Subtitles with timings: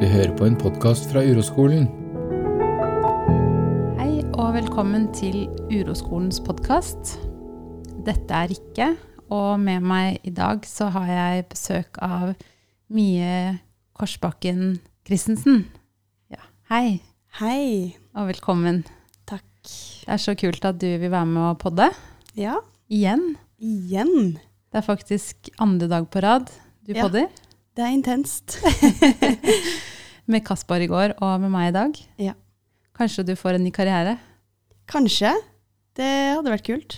[0.00, 1.86] Du hører på en podkast fra Uroskolen.
[3.98, 7.14] Hei og velkommen til Uroskolens podkast.
[8.06, 8.88] Dette er Rikke,
[9.32, 12.34] og med meg i dag så har jeg besøk av
[12.92, 13.56] Mie
[13.96, 14.76] Korsbakken
[15.08, 15.64] Christensen.
[16.32, 16.42] Ja,
[16.72, 17.00] hei
[17.40, 17.96] Hei.
[18.16, 18.82] og velkommen.
[19.28, 19.46] Takk.
[19.66, 21.88] Det er så kult at du vil være med å podde.
[22.36, 22.58] Ja,
[22.92, 23.34] Igjen.
[23.60, 24.36] igjen.
[24.70, 26.50] Det er faktisk andre dag på rad
[26.86, 27.02] du Ja.
[27.08, 27.28] podder.
[27.76, 28.56] Det er intenst.
[30.32, 31.98] Med Kaspar i går og med meg i dag.
[32.18, 32.32] Ja.
[32.96, 34.16] Kanskje du får en ny karriere?
[34.90, 35.30] Kanskje.
[35.96, 36.96] Det hadde vært kult.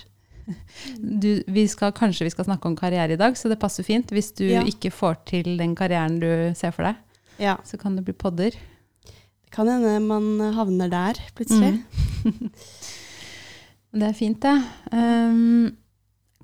[0.97, 4.09] Du, vi skal, kanskje vi skal snakke om karriere i dag, så det passer fint.
[4.17, 4.63] Hvis du Ja.
[4.65, 6.97] ikke får til den karrieren du ser for deg,
[7.43, 7.59] Ja.
[7.69, 8.55] så kan det bli podder.
[8.55, 11.83] Det kan hende man havner der plutselig.
[12.25, 12.49] Mm.
[13.99, 14.57] Det er fint, det.
[14.93, 15.77] Um,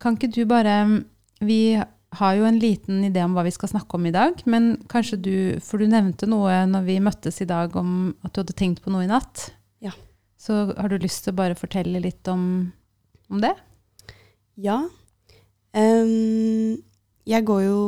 [0.01, 1.05] kan ikke du bare
[1.45, 1.77] Vi
[2.19, 5.19] har jo en liten idé om hva vi skal snakke om i dag, men kanskje
[5.21, 8.83] du For du nevnte noe når vi møttes i dag om at du hadde tenkt
[8.85, 9.51] på noe i natt.
[9.85, 9.95] Ja.
[10.39, 12.73] Så har du lyst til å bare fortelle litt om,
[13.33, 13.55] om det?
[14.61, 14.85] Ja.
[15.75, 16.79] Um,
[17.27, 17.81] jeg går jo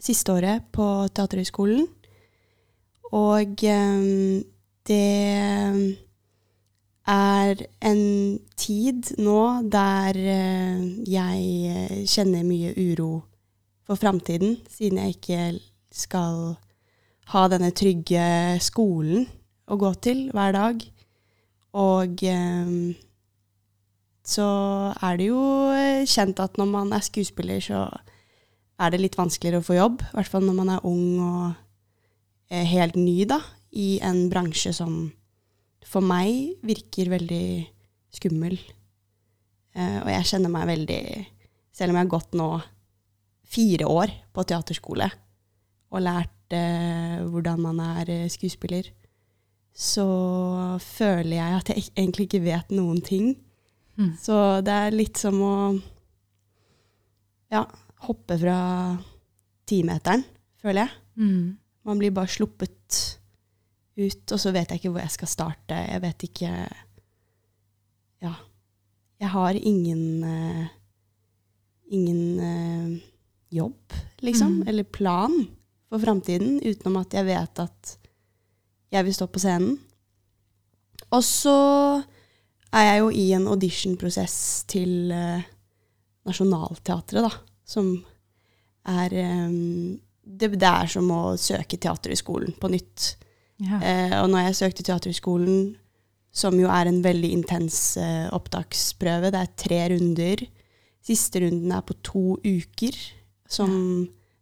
[0.00, 1.86] siste året på Teaterhøgskolen,
[3.16, 4.42] og um,
[4.88, 5.96] det
[7.10, 8.04] er en
[8.60, 9.40] tid nå
[9.72, 13.10] der eh, jeg kjenner mye uro
[13.90, 15.44] for framtiden, siden jeg ikke
[15.90, 16.36] skal
[17.32, 18.22] ha denne trygge
[18.62, 19.24] skolen
[19.66, 20.84] å gå til hver dag.
[21.74, 22.70] Og eh,
[24.22, 24.46] så
[24.94, 25.42] er det jo
[25.74, 27.88] eh, kjent at når man er skuespiller, så
[28.78, 30.06] er det litt vanskeligere å få jobb.
[30.06, 33.42] I hvert fall når man er ung og er helt ny da,
[33.74, 35.08] i en bransje som
[35.82, 37.46] for meg virker veldig
[38.14, 38.54] skummel.
[39.74, 41.02] Eh, og jeg kjenner meg veldig
[41.74, 42.46] Selv om jeg har gått nå
[43.50, 45.10] fire år på teaterskole
[45.90, 48.86] og lært eh, hvordan man er eh, skuespiller,
[49.74, 50.06] så
[50.82, 53.32] føler jeg at jeg egentlig ikke vet noen ting.
[53.98, 54.12] Mm.
[54.20, 55.54] Så det er litt som å
[57.50, 57.64] ja,
[58.06, 58.58] hoppe fra
[59.70, 60.22] timeteren,
[60.62, 61.00] føler jeg.
[61.20, 61.56] Mm.
[61.86, 63.00] Man blir bare sluppet
[64.00, 65.82] ut, og så vet jeg ikke hvor jeg skal starte.
[65.90, 66.52] Jeg vet ikke
[68.20, 68.34] Ja.
[69.20, 70.68] Jeg har ingen uh,
[71.90, 73.09] Ingen eh,
[73.50, 74.68] jobb, liksom, Mm.
[74.68, 75.48] eller plan
[75.90, 77.96] for framtiden, utenom at jeg vet at
[78.92, 79.78] jeg vil stå på scenen.
[81.10, 82.02] Og så
[82.72, 85.42] er jeg jo i en auditionprosess til uh,
[86.26, 87.30] Nationaltheatret, da,
[87.66, 88.04] som
[88.86, 89.14] er
[89.48, 93.16] um, det, det er som å søke Teaterhøgskolen på nytt.
[93.58, 93.80] Ja.
[93.82, 95.76] Uh, og når jeg søkte Teaterhøgskolen,
[96.30, 100.44] som jo er en veldig intens uh, opptaksprøve, det er tre runder.
[101.02, 102.94] Siste runden er på to uker,
[103.50, 103.72] som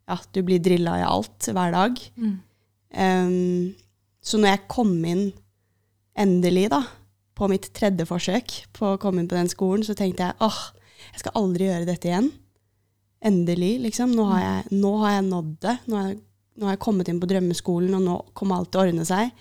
[0.09, 2.01] ja, du blir drilla i alt hver dag.
[2.17, 2.37] Mm.
[2.89, 3.75] Um,
[4.25, 5.29] så når jeg kom inn
[6.19, 6.83] endelig, da,
[7.39, 10.61] på mitt tredje forsøk på å komme inn på den skolen, så tenkte jeg åh,
[11.13, 12.31] jeg skal aldri gjøre dette igjen.
[13.29, 14.15] Endelig, liksom.
[14.15, 15.77] Nå har jeg, nå har jeg nådd det.
[15.87, 16.19] Nå har jeg,
[16.59, 19.33] nå har jeg kommet inn på drømmeskolen, og nå kommer alt til å ordne seg.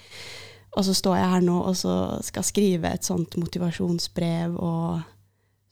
[0.78, 1.94] Og så står jeg her nå og så
[2.26, 5.00] skal skrive et sånt motivasjonsbrev og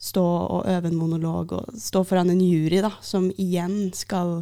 [0.01, 4.41] stå og øve en monolog og stå foran en jury da, som igjen skal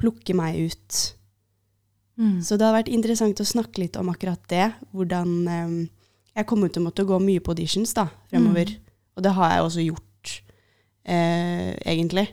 [0.00, 1.00] plukke meg ut.
[2.18, 2.38] Mm.
[2.46, 4.70] Så det har vært interessant å snakke litt om akkurat det.
[4.94, 5.76] Hvordan um,
[6.34, 8.72] Jeg kommer til å måtte gå mye på auditions da, fremover.
[9.14, 10.32] Og det har jeg også gjort,
[11.06, 12.26] eh, egentlig.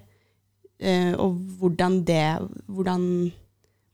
[0.81, 3.03] Eh, og hvordan det Hvordan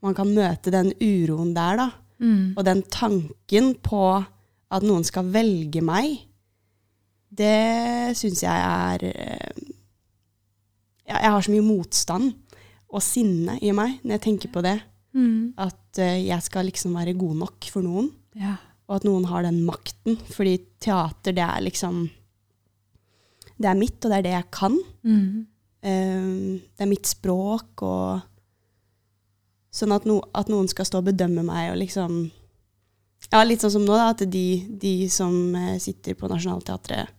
[0.01, 1.89] man kan møte den uroen der, da.
[2.21, 2.55] Mm.
[2.55, 4.03] Og den tanken på
[4.71, 6.26] at noen skal velge meg,
[7.29, 9.63] det syns jeg er eh,
[11.07, 12.33] ja, Jeg har så mye motstand
[12.87, 14.77] og sinne i meg når jeg tenker på det.
[15.17, 15.53] Mm.
[15.59, 18.55] At eh, jeg skal liksom være god nok for noen, Ja.
[18.87, 20.15] og at noen har den makten.
[20.31, 22.05] Fordi teater, det er liksom
[23.57, 24.75] Det er mitt, og det er det jeg kan.
[25.03, 25.47] Mm.
[25.87, 28.21] Um, det er mitt språk, og
[29.77, 32.31] Sånn at, no, at noen skal stå og bedømme meg og liksom
[33.31, 34.45] Ja, litt sånn som nå, da, at de,
[34.79, 37.09] de som eh, sitter på Nationaltheatret,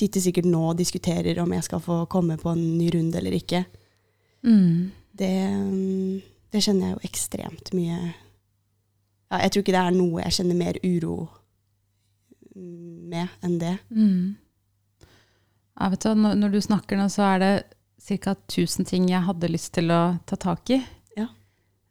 [0.00, 3.36] sitter sikkert nå og diskuterer om jeg skal få komme på en ny runde eller
[3.36, 3.64] ikke.
[4.46, 4.90] Mm.
[5.20, 6.20] Det, mm,
[6.52, 10.56] det kjenner jeg jo ekstremt mye ja, Jeg tror ikke det er noe jeg kjenner
[10.56, 11.16] mer uro
[13.10, 13.76] med enn det.
[13.90, 14.36] Mm.
[15.80, 17.52] Ja, vet du, når, når du snakker nå, så er det
[18.20, 18.34] ca.
[18.34, 20.80] 1000 ting jeg hadde lyst til å ta tak i.
[21.18, 21.28] Ja.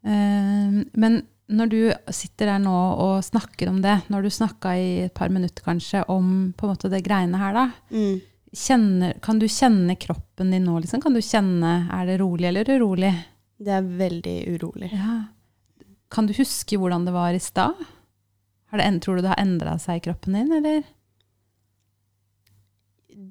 [0.04, 1.78] Eh, men når du
[2.14, 6.04] sitter der nå og snakker om det, når du snakka i et par minutter kanskje
[6.14, 8.20] om på en måte det greiene her, da, Mm.
[8.54, 10.80] kjenner, kan du kjenne kroppen din nå?
[10.82, 11.02] Liksom?
[11.02, 13.14] Kan du kjenne Er det rolig eller urolig?
[13.60, 14.92] Det er veldig urolig.
[14.94, 15.18] Ja.
[16.10, 17.76] kan du huske hvordan det var i stad?
[19.02, 20.84] Tror du det har endra seg i kroppen din, eller?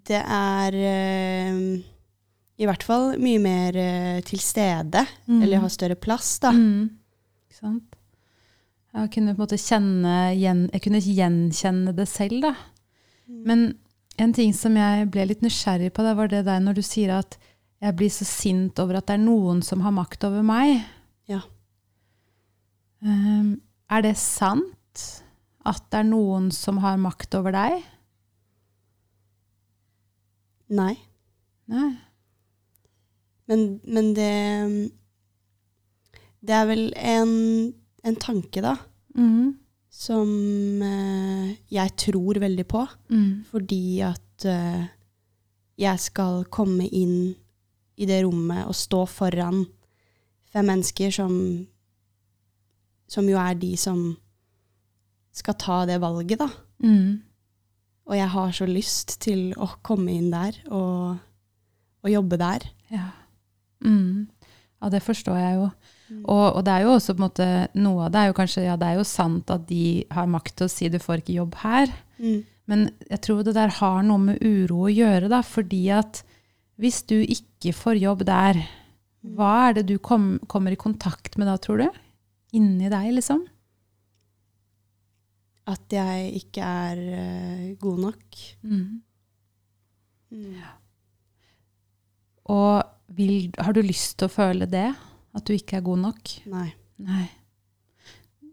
[0.08, 1.60] Det er øh,
[2.58, 6.50] i hvert fall mye mer øh, til stede, eller har større plass, da.
[6.54, 6.88] Mm.
[7.48, 7.97] Ikke sant?
[8.96, 12.54] Jeg kunne på en måte kjenne gjen, Jeg kunne gjenkjenne det selv, da.
[13.28, 13.68] Men
[14.18, 17.12] en ting som jeg ble litt nysgjerrig på, det var det der når du sier
[17.18, 17.36] at
[17.78, 20.80] jeg blir så sint over at det er noen som har makt over meg.
[21.30, 21.44] Ja.
[23.04, 25.04] Um, er det sant
[25.68, 27.84] at det er noen som har makt over deg?
[30.74, 30.94] Nei.
[31.70, 31.92] Nei.
[33.48, 34.32] Men, men det
[36.44, 37.32] Det er vel en,
[38.08, 38.76] en tanke, da,
[39.18, 39.54] Mm.
[39.90, 40.28] som
[40.84, 42.84] eh, jeg tror veldig på.
[43.10, 43.44] Mm.
[43.50, 44.84] Fordi at eh,
[45.78, 47.34] jeg skal komme inn
[47.98, 49.64] i det rommet og stå foran
[50.52, 51.66] fem mennesker som
[53.08, 54.18] Som jo er de som
[55.32, 56.48] skal ta det valget, da.
[56.84, 57.22] Mm.
[58.04, 61.16] Og jeg har så lyst til å komme inn der og,
[62.04, 62.66] og jobbe der.
[62.92, 63.06] Ja.
[63.80, 64.28] Mm.
[64.82, 65.70] ja, det forstår jeg jo.
[66.08, 68.64] Og, og det er jo også på en måte noe av det er jo kanskje
[68.64, 69.82] Ja, det er jo sant at de
[70.14, 71.92] har makt til å si du får ikke jobb her.
[72.16, 72.38] Mm.
[72.68, 75.40] Men jeg tror det der har noe med uro å gjøre, da.
[75.44, 76.22] Fordi at
[76.78, 78.60] hvis du ikke får jobb der,
[79.36, 82.02] hva er det du kom, kommer i kontakt med da, tror du?
[82.56, 83.42] Inni deg, liksom?
[85.68, 88.38] At jeg ikke er uh, god nok.
[88.64, 89.00] Mm.
[90.32, 90.54] Mm.
[92.52, 94.90] Og vil, har du lyst til å føle det?
[95.38, 96.32] At du ikke er god nok?
[96.50, 96.68] Nei.
[96.98, 97.24] Nei.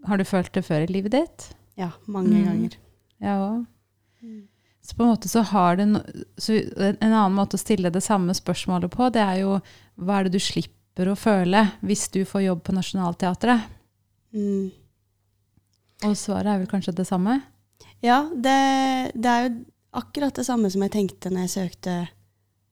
[0.05, 1.47] Har du følt det før i livet ditt?
[1.79, 2.45] Ja, mange Mm.
[2.45, 2.77] ganger.
[3.21, 3.65] Jeg òg.
[4.85, 5.99] Så på en måte så har det no,
[6.37, 9.55] så En en annen måte å stille det samme spørsmålet på, det er jo
[9.97, 13.65] hva er det du slipper å føle hvis du får jobb på Nationaltheatret?
[14.33, 14.69] Mm.
[16.05, 17.41] Og svaret er vel kanskje det samme?
[18.03, 21.95] Ja, det, det er jo akkurat det samme som jeg tenkte når jeg søkte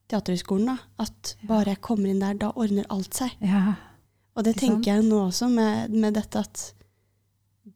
[0.08, 0.78] Teaterhøgskolen.
[1.00, 3.32] At bare jeg kommer inn der, da ordner alt seg.
[3.40, 3.74] Ja.
[4.36, 6.62] Og det tenker jeg nå også med, med dette at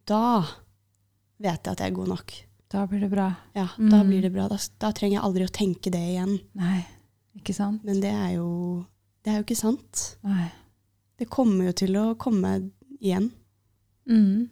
[0.08, 0.43] da
[1.38, 2.32] vet jeg at jeg er god nok.
[2.69, 3.28] Da blir det bra.
[3.56, 4.08] Ja, da Mm.
[4.10, 4.49] blir det bra.
[4.49, 6.34] Da, da trenger jeg aldri å tenke det igjen.
[6.58, 6.81] Nei,
[7.38, 7.84] ikke sant?
[7.84, 8.84] Men det er jo,
[9.25, 10.16] det er jo ikke sant.
[10.26, 10.50] Nei.
[11.19, 12.70] Det kommer jo til å komme
[13.00, 13.31] igjen.
[14.08, 14.49] Mm.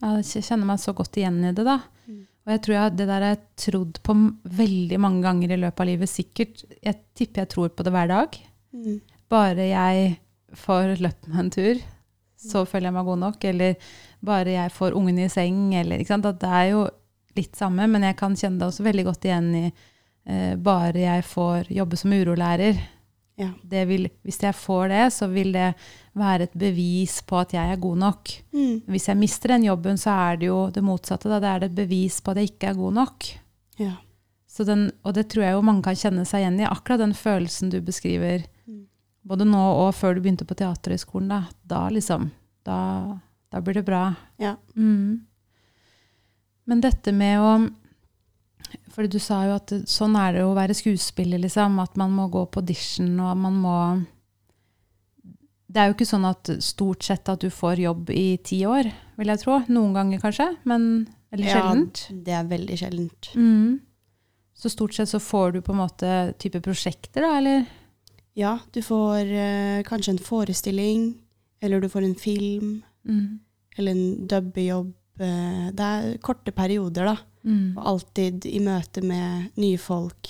[0.00, 1.78] Jeg kjenner meg så godt igjen i det, da.
[2.08, 2.24] Mm.
[2.46, 4.16] Og jeg tror jeg, det der har jeg trodd på
[4.56, 6.08] veldig mange ganger i løpet av livet.
[6.10, 6.64] Sikkert.
[6.82, 8.40] Jeg tipper jeg tror på det hver dag.
[8.72, 9.00] Mm.
[9.30, 10.18] Bare jeg
[10.56, 11.80] får løpt meg en tur,
[12.40, 13.44] så føler jeg meg god nok.
[13.44, 13.74] Eller
[14.24, 16.28] bare jeg får ungen i seng, eller ikke sant.
[16.30, 16.86] At det er jo
[17.36, 21.26] litt samme, men jeg kan kjenne det også veldig godt igjen i eh, bare jeg
[21.28, 22.80] får jobbe som urolærer.
[23.40, 23.52] Ja.
[23.64, 25.70] Det vil, hvis jeg får det, så vil det
[26.18, 28.32] være et bevis på at jeg er god nok.
[28.52, 28.82] Mm.
[28.90, 31.30] Hvis jeg mister den jobben, så er det jo det motsatte.
[31.30, 31.38] Da.
[31.40, 33.30] Det er det et bevis på at jeg ikke er god nok.
[33.80, 33.94] Ja.
[34.50, 36.66] Så den, og det tror jeg jo mange kan kjenne seg igjen i.
[36.68, 38.84] Akkurat den følelsen du beskriver, Mm.
[39.26, 41.30] Både nå og før du begynte på Teaterhøgskolen.
[41.32, 42.30] Da, da liksom.
[42.66, 42.78] Da,
[43.52, 44.04] da blir det bra.
[44.40, 44.56] Ja.
[44.76, 45.26] Mm.
[46.70, 47.52] Men dette med å
[48.92, 51.78] For du sa jo at sånn er det å være skuespiller, liksom.
[51.82, 53.76] At man må gå på audition, og man må
[55.70, 58.90] Det er jo ikke sånn at stort sett at du får jobb i ti år,
[59.18, 59.60] vil jeg tro.
[59.70, 62.02] Noen ganger kanskje, men veldig sjeldent.
[62.08, 63.30] Ja, det er veldig sjeldent.
[63.38, 63.78] Mm.
[64.60, 67.68] Så stort sett så får du på en måte type prosjekter, da, eller?
[68.38, 71.14] Ja, du får eh, kanskje en forestilling,
[71.60, 73.38] eller du får en film, Mm.
[73.78, 74.92] eller en dubbejobb.
[75.20, 77.16] eh, det er korte perioder, da.
[77.44, 77.76] Mm.
[77.78, 80.28] Og alltid i møte med nye folk,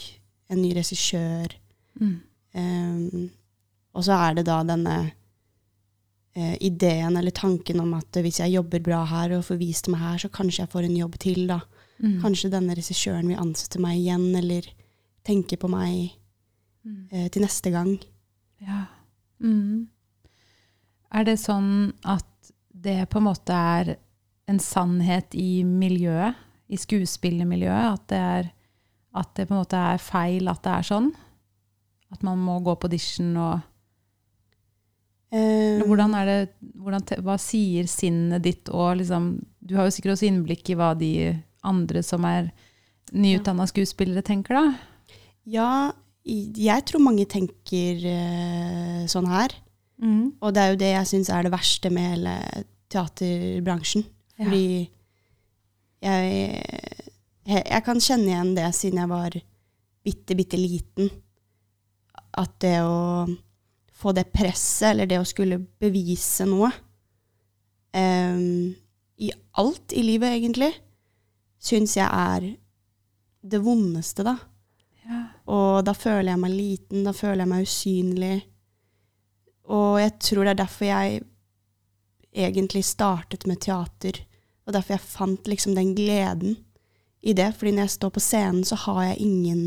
[0.50, 1.52] en ny regissør.
[2.00, 2.20] Mm.
[2.54, 3.30] Um,
[3.94, 5.12] og så er det da denne
[6.36, 10.00] eh, ideen eller tanken om at hvis jeg jobber bra her og får vist meg
[10.00, 11.60] her, så kanskje jeg får en jobb til, da.
[12.02, 12.20] Mm.
[12.22, 14.62] Kanskje denne regissøren vil ansette meg igjen, eller
[15.26, 16.12] tenke på meg
[16.84, 17.08] Mm.
[17.12, 17.94] eh, til neste gang.
[18.60, 18.84] Ja.
[19.42, 19.88] Mm.
[21.12, 22.26] Er det sånn at
[22.70, 23.96] det på en måte er
[24.50, 26.38] en sannhet i miljøet,
[26.70, 28.52] i skuespillermiljøet, at det, er,
[29.18, 31.10] at det på en måte er feil at det er sånn?
[32.14, 33.66] At man må gå på audition og
[35.30, 36.38] Eh, Hvordan er det,
[36.74, 39.28] hvordan, hva sier sinnet ditt og liksom
[39.62, 41.10] Du har jo sikkert også innblikk i hva de
[41.62, 42.48] andre som er
[43.14, 45.14] nyutdanna skuespillere, tenker, da?
[45.46, 45.68] Ja,
[46.24, 49.54] jeg tror mange tenker uh, sånn her.
[50.00, 50.40] Mm.
[50.40, 52.34] Og det er jo det jeg syns er det verste med hele
[52.90, 54.04] teaterbransjen.
[54.36, 54.44] Ja.
[54.44, 54.66] Fordi
[56.00, 56.60] jeg,
[57.44, 59.36] jeg, kan kjenne igjen det siden jeg var
[60.06, 61.10] bitte, bitte liten.
[62.40, 63.26] At det å
[64.00, 66.70] få det presset, eller det å skulle bevise noe,
[67.92, 68.70] um,
[69.20, 69.28] i
[69.60, 70.70] alt i livet, egentlig,
[71.60, 72.46] syns jeg er
[73.44, 74.38] det vondeste, da.
[75.04, 75.20] Ja.
[75.50, 78.36] Og da føler jeg meg liten, da føler jeg meg usynlig.
[79.70, 81.20] Og jeg tror det er derfor jeg
[82.30, 84.20] egentlig startet med teater,
[84.66, 86.56] og derfor jeg fant liksom den gleden
[87.22, 87.48] i det.
[87.58, 89.62] Fordi når jeg står på scenen, så har jeg ingen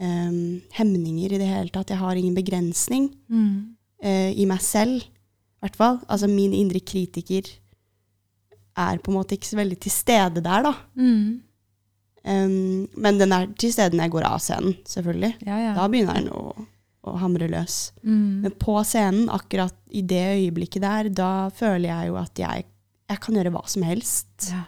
[0.00, 1.92] um, hemninger i det hele tatt.
[1.94, 3.76] Jeg har ingen begrensning Mm.
[4.04, 6.00] uh, i meg selv, i hvert fall.
[6.08, 7.46] Altså min indre kritiker
[8.76, 10.72] er på en måte ikke så veldig til stede der, da.
[10.96, 11.42] Mm.
[12.24, 15.32] Em, men den er til stede når jeg går av scenen, selvfølgelig.
[15.46, 15.72] Ja, ja.
[15.78, 16.42] Da begynner den å,
[17.08, 17.78] å hamre løs.
[18.02, 18.42] Mm.
[18.44, 22.68] Men på scenen, akkurat i det øyeblikket der, da føler jeg jo at jeg,
[23.10, 24.52] jeg kan gjøre hva som helst.
[24.52, 24.66] ja.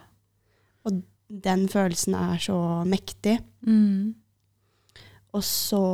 [1.32, 3.38] Den følelsen er så mektig.
[3.64, 4.12] Mm.
[5.32, 5.84] Og så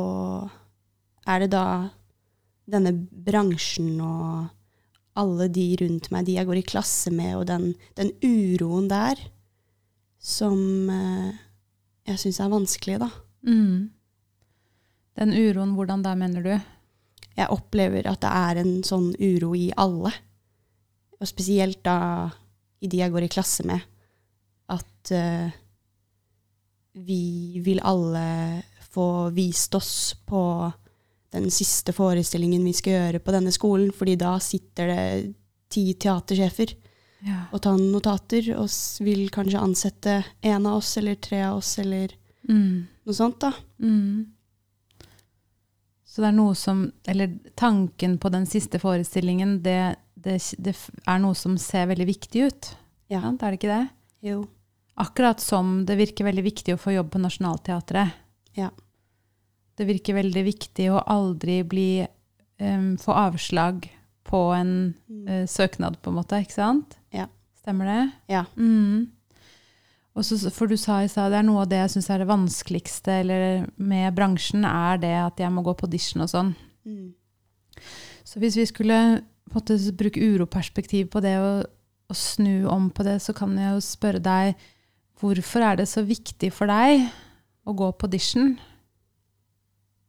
[1.23, 1.65] er det da
[2.69, 4.49] denne bransjen og
[5.19, 9.19] alle de rundt meg, de jeg går i klasse med, og den, den uroen der,
[10.19, 10.59] som
[10.91, 11.39] eh,
[12.09, 13.09] jeg syns er vanskelig, da.
[13.47, 13.89] Mm.
[15.19, 16.53] Den uroen, hvordan da, mener du?
[17.37, 20.11] Jeg opplever at det er en sånn uro i alle.
[21.19, 22.29] Og spesielt da
[22.79, 23.83] i de jeg går i klasse med.
[24.71, 25.49] At uh,
[26.99, 28.25] vi vil alle
[28.89, 29.93] få vist oss
[30.25, 30.41] på
[31.29, 35.03] den siste forestillingen vi skal gjøre på denne skolen, fordi da sitter det
[35.69, 36.73] ti teatersjefer
[37.25, 37.41] Ja.
[37.51, 38.69] og tar notater, og
[39.03, 42.13] vil kanskje ansette en av oss eller tre av oss, eller
[42.49, 42.87] Mm.
[43.05, 43.51] noe sånt, da.
[43.81, 44.31] Mm.
[46.07, 50.73] Så det er noe som Eller tanken på den siste forestillingen, det, det, det
[51.05, 52.69] er noe som ser veldig viktig ut.
[53.11, 53.21] Ja.
[53.21, 53.43] Sant?
[53.43, 53.89] Er det ikke det?
[54.29, 54.47] Jo.
[54.99, 58.15] Akkurat som det virker veldig viktig å få jobb på Nationaltheatret.
[58.57, 58.69] Ja.
[59.77, 62.05] Det virker veldig viktig å aldri bli
[62.59, 63.87] um, få avslag
[64.27, 64.73] på en
[65.27, 66.97] eh, søknad, på en måte, ikke sant?
[67.59, 68.03] Stemmer det?
[68.31, 68.45] Ja.
[68.55, 69.09] Mm.
[70.17, 72.23] Og så, for du sa i stad, det er noe av det jeg syns er
[72.23, 76.53] det vanskeligste eller med bransjen, er det at jeg må gå på audition og sånn.
[76.87, 77.11] Mm.
[78.27, 78.99] Så hvis vi skulle
[79.53, 81.69] måte bruke uroperspektiv på det og,
[82.09, 84.67] og snu om på det, så kan jeg jo spørre deg
[85.19, 87.07] hvorfor er det så viktig for deg
[87.67, 88.53] å gå på audition?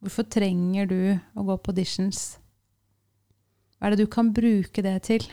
[0.00, 1.00] Hvorfor trenger du
[1.36, 2.38] å gå på auditions?
[3.76, 5.24] Hva er det du kan bruke det til?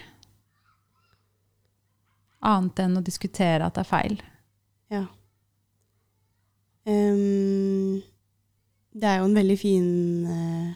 [2.47, 4.17] Annet enn å diskutere at det er feil.
[4.93, 5.03] Ja.
[6.87, 7.99] Um,
[8.95, 9.89] det er jo en veldig fin
[10.23, 10.69] uh,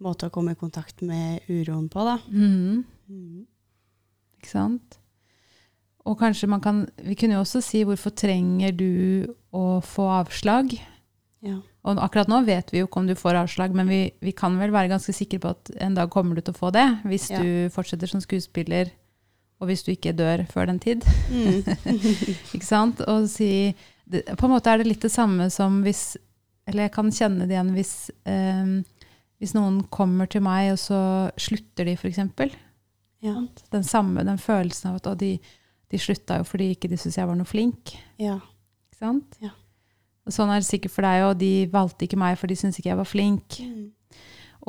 [0.00, 2.16] måte å komme i kontakt med uroen på, da.
[2.32, 2.80] Mm.
[3.10, 3.42] Mm.
[4.40, 4.96] Ikke sant?
[6.08, 10.72] Og kanskje man kan Vi kunne jo også si hvorfor trenger du å få avslag?
[11.44, 11.58] Ja.
[11.84, 14.56] Og akkurat nå vet vi jo ikke om du får avslag, men vi, vi kan
[14.60, 17.30] vel være ganske sikre på at en dag kommer du til å få det, hvis
[17.32, 17.40] Ja.
[17.40, 18.90] du fortsetter som skuespiller,
[19.60, 21.04] og hvis du ikke dør før den tid.
[21.28, 21.60] Mm.
[22.56, 23.02] Ikke sant?
[23.04, 23.74] Og si
[24.08, 26.16] det, På en måte er det litt det samme som hvis
[26.66, 27.92] Eller jeg kan kjenne det igjen hvis,
[28.24, 28.72] eh,
[29.40, 31.00] hvis noen kommer til meg, og så
[31.40, 32.20] slutter de, f.eks.
[33.24, 33.36] ja.
[33.72, 35.34] Den samme den følelsen av at å, de,
[35.90, 37.96] de slutta jo fordi ikke de syntes jeg var noe flink.
[38.20, 38.38] ja.
[38.90, 39.40] Ikke sant?
[39.40, 39.54] Ja.
[40.28, 41.38] Og sånn er det sikkert for deg òg.
[41.40, 43.56] De valgte ikke meg, for de syntes ikke jeg var flink.
[43.64, 43.86] Mm.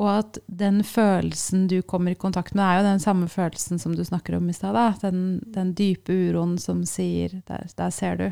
[0.00, 3.96] Og at den følelsen du kommer i kontakt med, er jo den samme følelsen som
[3.96, 4.78] du snakker om i stad.
[5.02, 8.30] Den, den dype uroen som sier Der, der ser du.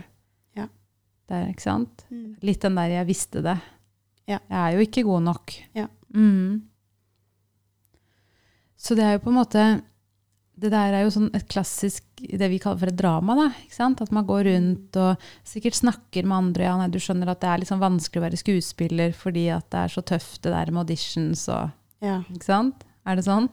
[0.56, 0.66] Ja.
[1.28, 2.06] Der, ikke sant?
[2.08, 2.38] Mm.
[2.42, 3.60] Litt den der 'jeg visste det'.
[4.26, 4.38] Ja.
[4.48, 5.52] Jeg er jo ikke god nok.
[5.74, 5.86] Ja.
[6.14, 6.62] Mm.
[8.76, 9.82] Så det er jo på en måte
[10.60, 13.34] Det der er jo sånn et klassisk det vi kaller for et drama.
[13.38, 14.00] da, ikke sant?
[14.04, 16.66] At man går rundt og sikkert snakker med andre.
[16.68, 19.70] ja, nei, Du skjønner at det er litt sånn vanskelig å være skuespiller fordi at
[19.72, 21.70] det er så tøft det der med auditions og
[22.04, 22.18] Ja.
[22.32, 22.84] Ikke sant?
[23.06, 23.48] Er det sånn?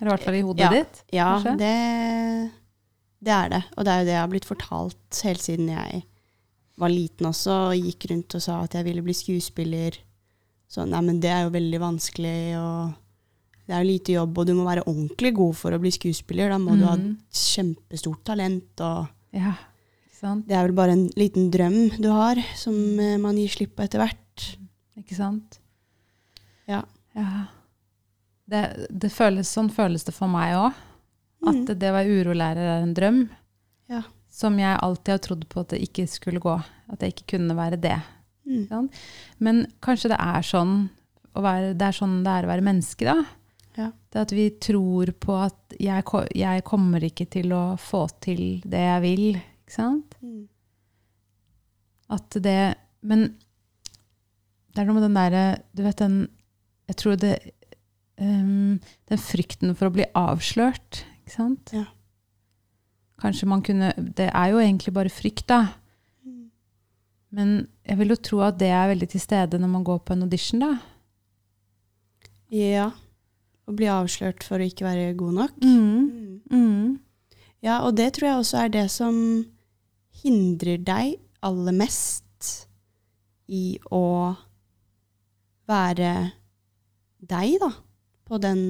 [0.00, 0.70] Eller i hvert fall i hodet Ja.
[0.70, 1.02] ditt?
[1.12, 2.50] ja, det,
[3.22, 3.62] det er det.
[3.76, 6.02] Og det er jo det jeg har blitt fortalt helt siden jeg
[6.78, 9.96] var liten også, og gikk rundt og sa at jeg ville bli skuespiller.
[10.70, 12.92] Så nei, men det er jo veldig vanskelig, og
[13.68, 16.48] det er jo lite jobb, og du må være ordentlig god for å bli skuespiller.
[16.48, 19.52] Da må du ha et kjempestort talent, og Ja,
[20.18, 23.84] det er vel bare en liten drøm du har, som eh, man gir slipp på
[23.84, 24.46] etter hvert.
[24.98, 25.60] Ikke sant?
[26.66, 26.80] Ja.
[27.14, 27.44] Ja.
[28.48, 30.84] Det, det føles, sånn føles det for meg òg.
[31.44, 31.76] At mm.
[31.78, 33.22] det å være urolærer er en drøm.
[33.92, 34.02] Ja.
[34.32, 36.56] Som jeg alltid har trodd på at det ikke skulle gå.
[36.88, 37.98] At jeg ikke kunne være det.
[38.48, 38.88] Mm.
[39.44, 40.78] Men kanskje det er sånn
[41.38, 43.22] være, det er sånn det er å være menneske, da.
[43.78, 43.92] Ja.
[44.10, 46.02] Det at vi tror på at jeg,
[46.34, 49.26] jeg kommer ikke til å få til det jeg vil.
[49.38, 50.16] Ikke sant?
[50.24, 50.48] Mm.
[52.08, 52.60] At det
[53.04, 53.26] Men
[54.72, 55.42] det er noe med den derre
[55.76, 56.22] Du vet den
[56.88, 57.34] Jeg tror det
[58.16, 58.78] um,
[59.10, 61.74] Den frykten for å bli avslørt, ikke sant?
[61.76, 61.84] Ja.
[63.20, 65.66] Kanskje man kunne Det er jo egentlig bare frykt, da.
[67.28, 70.14] Men jeg vil jo tro at det er veldig til stede når man går på
[70.14, 70.70] en audition, da.
[72.48, 72.88] Ja.
[73.68, 75.58] Å bli avslørt for å ikke være god nok.
[75.60, 76.40] Mm.
[76.48, 76.98] Mm.
[77.64, 79.18] Ja, og det tror jeg også er det som
[80.22, 82.24] hindrer deg aller mest
[83.48, 84.34] i å
[85.68, 86.12] være
[87.18, 87.70] deg, da,
[88.28, 88.62] på den,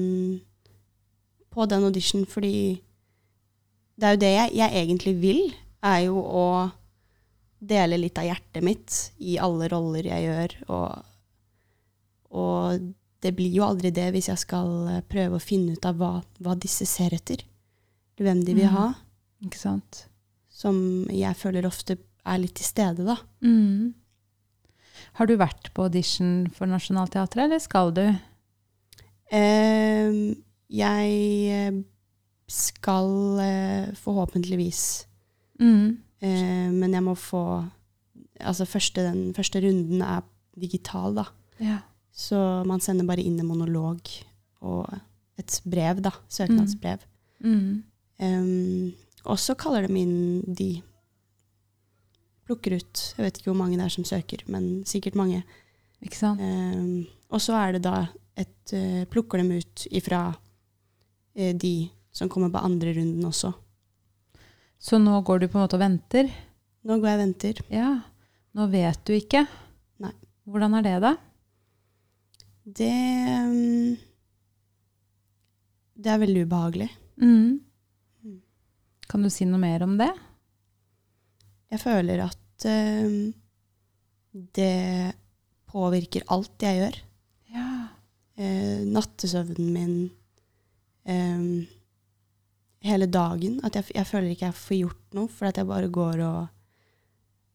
[1.53, 2.81] på den audition, fordi
[3.99, 5.41] det er jo det jeg, jeg egentlig vil,
[5.85, 6.47] er jo å
[7.59, 11.11] dele litt av hjertet mitt i alle roller jeg gjør, og,
[12.39, 12.89] og
[13.21, 16.11] det blir jo aldri det hvis jeg skal eh, prøve å finne ut av hva,
[16.39, 17.43] hva disse ser etter,
[18.19, 18.75] hvem de vil Mm.
[18.75, 18.93] ha,
[19.45, 20.05] Ikke sant?
[20.49, 23.15] som jeg føler ofte er litt til stede, da.
[23.41, 23.93] Mm.
[25.13, 28.03] Har du vært på audition for Nationaltheatret, eller skal du?
[29.31, 30.35] Eh,
[30.69, 31.83] jeg
[32.49, 35.05] skal eh, forhåpentligvis
[35.59, 35.97] Mm.
[36.21, 37.69] eh, Men jeg må få
[38.41, 40.21] Altså, første, den første runden er
[40.57, 41.25] digital, da.
[41.59, 41.79] Ja.
[42.19, 44.11] Så man sender bare inn en monolog
[44.65, 44.89] og
[45.39, 46.11] et brev, da.
[46.27, 47.05] Søknadsbrev.
[47.39, 47.83] Mm.
[48.19, 48.91] Um,
[49.29, 50.81] og så kaller de inn de
[52.49, 55.43] Plukker ut Jeg vet ikke hvor mange det er som søker, men sikkert mange.
[56.03, 56.41] Ikke sant?
[56.41, 58.09] Um, og så er det da
[58.39, 61.73] et uh, Plukker dem ut ifra uh, de
[62.11, 63.53] som kommer på andre runden også.
[64.81, 66.31] Så nå går du på en måte og venter?
[66.87, 67.63] Nå går jeg og venter.
[67.71, 67.89] Ja.
[68.57, 69.45] Nå vet du ikke?
[70.01, 70.15] Nei.
[70.49, 71.13] Hvordan er det, da?
[72.77, 73.97] Det ehm,
[75.99, 76.89] Det er veldig ubehagelig.
[77.19, 77.59] Mm.
[78.23, 78.41] Mm.
[79.09, 80.11] Kan du si noe mer om det?
[81.69, 83.17] Jeg føler at uh,
[84.55, 85.13] det
[85.69, 86.99] påvirker alt jeg gjør.
[87.53, 87.65] Ja.
[88.39, 89.97] Uh, nattesøvnen min,
[91.05, 91.67] ehm,
[92.87, 93.59] hele dagen.
[93.67, 96.39] At jeg, jeg føler ikke jeg får gjort noe, for at jeg bare går og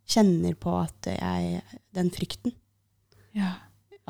[0.05, 1.63] kjenner på at jeg
[1.97, 2.53] Den frykten.
[3.35, 3.55] ja.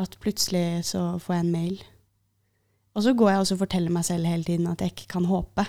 [0.01, 1.77] At plutselig så får jeg en mail.
[2.95, 5.25] Og så går jeg også og forteller meg selv hele tiden at jeg ikke kan
[5.27, 5.65] håpe.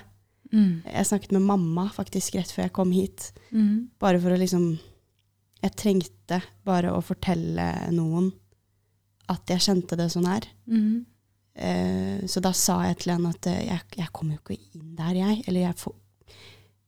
[0.53, 0.83] Mm.
[0.85, 3.89] Jeg snakket med mamma faktisk rett før jeg kom hit, Mm.
[3.99, 4.79] bare for å liksom
[5.63, 8.31] Jeg trengte bare å fortelle noen
[9.29, 10.45] at jeg kjente det sånn her.
[10.69, 11.05] Mm.
[11.55, 14.91] Eh, så da sa jeg til henne at eh, jeg, jeg kommer jo ikke inn
[14.99, 15.43] der, jeg.
[15.47, 15.95] Eller jeg, får,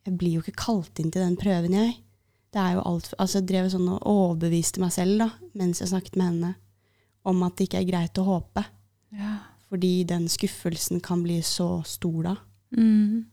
[0.05, 1.95] jeg blir jo ikke kalt inn til den prøven, jeg.
[2.53, 5.89] Det er jo alt, altså Jeg drev sånn og overbeviste meg selv da, mens jeg
[5.89, 6.53] snakket med henne,
[7.27, 8.63] om at det ikke er greit å håpe.
[9.15, 9.33] Ja.
[9.67, 12.35] Fordi den skuffelsen kan bli så stor da.
[12.75, 13.25] Mm.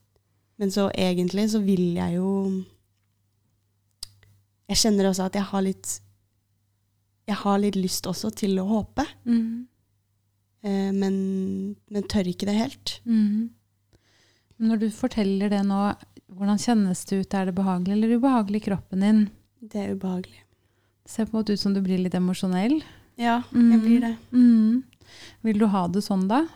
[0.59, 2.28] Men så egentlig så vil jeg jo
[4.70, 5.96] Jeg kjenner også at jeg har litt
[7.28, 9.66] Jeg har litt lyst også til å håpe, Mm.
[10.62, 11.14] eh, men,
[11.90, 13.00] men tør ikke det helt.
[13.09, 13.48] Mm.
[14.61, 15.78] Når du forteller det nå,
[16.28, 17.35] hvordan kjennes det ut?
[17.35, 19.22] Er det behagelig eller ubehagelig i kroppen din?
[19.62, 20.42] Det er ubehagelig.
[21.04, 22.83] Det ser på en måte ut som du blir litt emosjonell.
[23.16, 23.70] Ja, Mm.
[23.72, 24.16] jeg blir det.
[24.33, 24.83] Mm.
[25.42, 26.46] Vil du ha det sånn, da?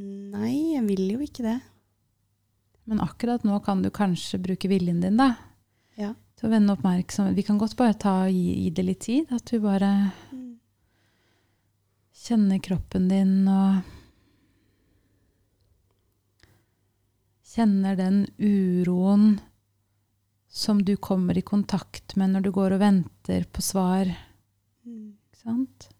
[0.00, 1.60] Nei, jeg vil jo ikke det.
[2.86, 5.34] Men akkurat nå kan du kanskje bruke viljen din, da.
[6.00, 6.14] Ja.
[6.36, 7.36] Til å vende oppmerksomhet.
[7.36, 9.30] Vi kan godt bare ta, gi, gi det litt tid.
[9.30, 10.12] At du bare
[12.16, 13.82] kjenner kroppen din og
[17.50, 19.40] Kjenner den uroen
[20.50, 24.10] som du kommer i kontakt med når du går og venter på svar.
[24.84, 25.90] Ikke sant?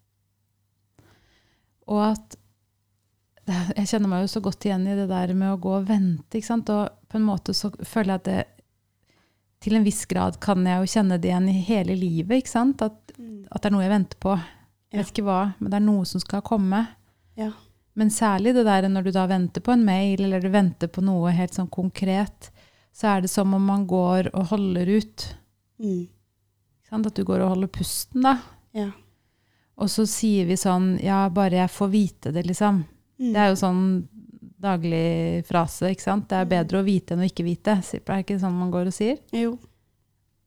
[1.87, 2.37] Og at
[3.77, 6.37] Jeg kjenner meg jo så godt igjen i det der med å gå og vente.
[6.37, 6.69] Ikke sant?
[6.69, 8.41] Og på en måte så føler jeg at det
[9.61, 12.41] til en viss grad kan jeg jo kjenne det igjen i hele livet.
[12.41, 12.81] Ikke sant?
[12.81, 14.37] At, at det er noe jeg venter på.
[14.91, 16.79] Jeg vet ikke hva, men det er noe som skal komme.
[17.39, 17.51] Ja.
[17.99, 21.03] Men særlig det der når du da venter på en mail, eller du venter på
[21.05, 22.49] noe helt sånn konkret,
[22.93, 25.27] så er det som om man går og holder ut.
[25.81, 26.07] Mm.
[26.91, 28.35] At du går og holder pusten, da.
[28.75, 28.89] Ja.
[29.81, 32.83] Og så sier vi sånn Ja, bare jeg får vite det, liksom.
[33.21, 33.31] Mm.
[33.31, 33.83] Det er jo sånn
[34.61, 36.27] daglig frase, ikke sant.
[36.29, 37.79] Det er bedre å vite enn å ikke vite.
[37.81, 39.17] Det Er ikke sånn man går og sier?
[39.33, 39.55] Jo.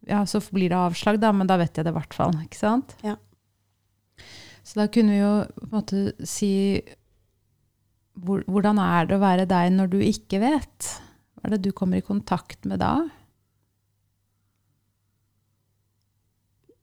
[0.06, 2.36] Ja, så blir det avslag, da, men da vet jeg det i hvert fall.
[2.44, 2.94] Ikke sant?
[3.02, 3.16] Ja.
[4.64, 6.52] Så da kunne vi jo på en måte si
[8.14, 10.90] Hvordan er det å være deg når du ikke vet?
[11.44, 13.02] Hva er det du kommer i kontakt med da?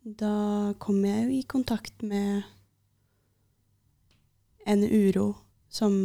[0.06, 2.43] Da kommer jeg jo i kontakt med
[4.69, 5.32] en uro
[5.65, 5.95] som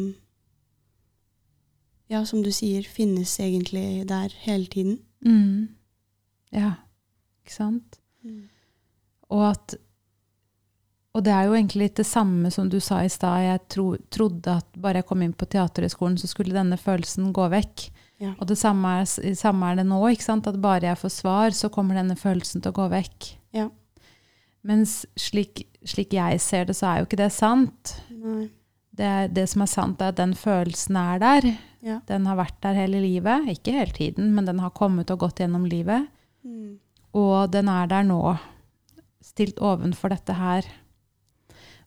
[2.08, 5.00] Ja, som du sier, finnes egentlig der hele tiden.
[5.20, 5.68] Mm.
[6.54, 6.72] Ja,
[7.44, 8.00] ikke sant?
[9.28, 9.76] Og at
[11.12, 13.42] Og det er jo egentlig litt det samme som du sa i stad.
[13.42, 17.48] Jeg tro, trodde at bare jeg kom inn på Teaterhøgskolen, så skulle denne følelsen gå
[17.52, 17.90] vekk.
[18.22, 18.32] Ja.
[18.40, 19.98] Og det samme er, samme er det nå.
[20.08, 20.46] ikke sant?
[20.48, 23.32] At bare jeg får svar, så kommer denne følelsen til å gå vekk.
[23.56, 23.68] Ja.
[24.66, 27.96] Mens slik, slik jeg ser det, så er jo ikke det sant.
[28.10, 28.48] Nei.
[28.96, 31.50] Det, det som er sant, er at den følelsen er der.
[31.84, 31.98] Ja.
[32.08, 33.50] Den har vært der hele livet.
[33.52, 36.08] Ikke hele tiden, men den har kommet og gått gjennom livet.
[36.46, 36.78] Mm.
[37.16, 38.20] Og den er der nå,
[39.24, 40.66] stilt ovenfor dette her.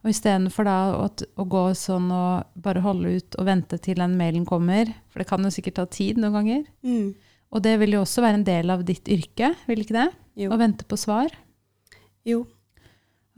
[0.03, 4.13] Og istedenfor da å, å gå sånn og bare holde ut og vente til den
[4.19, 7.09] mailen kommer, for det kan jo sikkert ta tid noen ganger, Mm.
[7.51, 10.07] og det vil jo også være en del av ditt yrke, vil ikke det?
[10.39, 10.51] Jo.
[10.55, 11.27] Å vente på svar.
[12.25, 12.45] jo.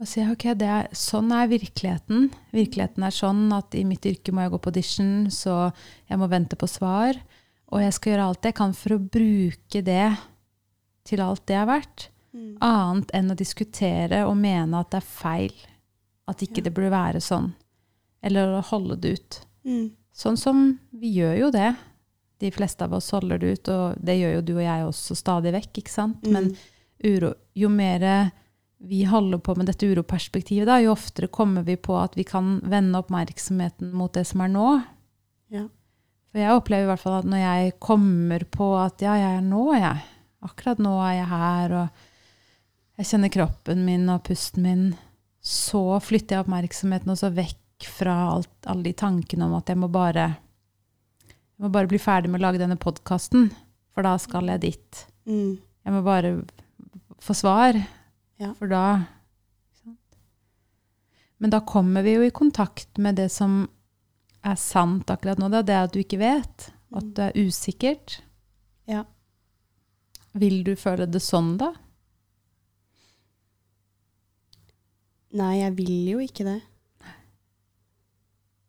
[0.02, 2.24] Og si ok, det er, sånn er virkeligheten.
[2.50, 5.72] Virkeligheten er sånn at i mitt yrke må jeg gå på audition, så
[6.10, 7.14] jeg må vente på svar.
[7.70, 10.08] Og jeg skal gjøre alt jeg kan for å bruke det
[11.06, 12.08] til alt det er verdt.
[12.34, 12.56] Mm.
[12.66, 15.54] Annet enn å diskutere og mene at det er feil.
[16.28, 16.64] At ikke Ja.
[16.64, 17.52] det burde være sånn.
[18.22, 19.40] Eller å holde det ut.
[19.66, 19.90] Mm.
[20.14, 21.76] Sånn som vi gjør jo det.
[22.38, 25.16] De fleste av oss holder det ut, og det gjør jo du og jeg også
[25.16, 26.22] stadig vekk, ikke sant?
[26.26, 26.56] Men Mm.
[27.04, 28.32] uro, jo mer
[28.84, 32.60] vi holder på med dette uroperspektivet, da, jo oftere kommer vi på at vi kan
[32.60, 34.84] vende oppmerksomheten mot det som er nå.
[35.50, 35.68] Ja.
[36.32, 39.42] For jeg opplever i hvert fall at når jeg kommer på at ja, jeg er
[39.42, 40.02] nå, jeg.
[40.42, 41.88] Akkurat nå er jeg her, og
[42.98, 44.96] jeg kjenner kroppen min og pusten min.
[45.42, 49.88] Så flytter jeg oppmerksomheten også vekk fra alt, alle de tankene om at jeg må
[49.90, 53.48] bare jeg må bare bli ferdig med å lage denne podkasten,
[53.94, 55.02] for da skal jeg dit.
[55.30, 55.58] Mm.
[55.86, 56.32] Jeg må bare
[57.22, 57.76] få svar,
[58.38, 58.52] Ja.
[58.58, 59.06] for da?
[61.38, 63.68] Men da kommer vi jo i kontakt med det som
[64.46, 65.48] er sant akkurat nå.
[65.50, 65.62] da.
[65.62, 68.20] Det er at du ikke vet, at du det er usikkert.
[68.86, 69.04] Ja.
[70.34, 71.72] Vil du føle det sånn, da?
[75.38, 76.58] Nei, jeg vil jo ikke det.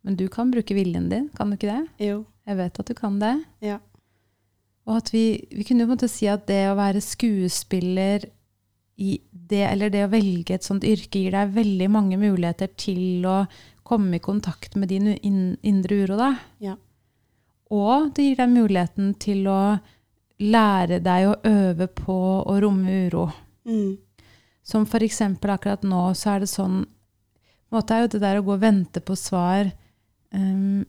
[0.04, 2.08] Men du kan bruke viljen din, kan du ikke det?
[2.10, 2.24] Jo.
[2.48, 3.34] Jeg vet at du kan det.
[3.64, 3.80] Ja.
[4.84, 8.26] Og at vi, vi kunne jo på en måte si at det å være skuespiller
[9.00, 13.24] i det, eller det å velge et sånt yrke, gir deg veldig mange muligheter til
[13.26, 13.38] å
[13.88, 15.16] komme i kontakt med din
[15.64, 16.20] indre uro.
[16.20, 16.34] Da.
[16.64, 16.76] Ja.
[17.74, 19.62] Og det gir deg muligheten til å
[20.44, 23.28] lære deg å øve på å romme uro.
[23.64, 23.96] Mm.
[24.64, 26.84] Som for eksempel akkurat nå, så er det sånn
[27.74, 29.72] på en måte er jo det der å gå og vente på svar
[30.30, 30.84] um,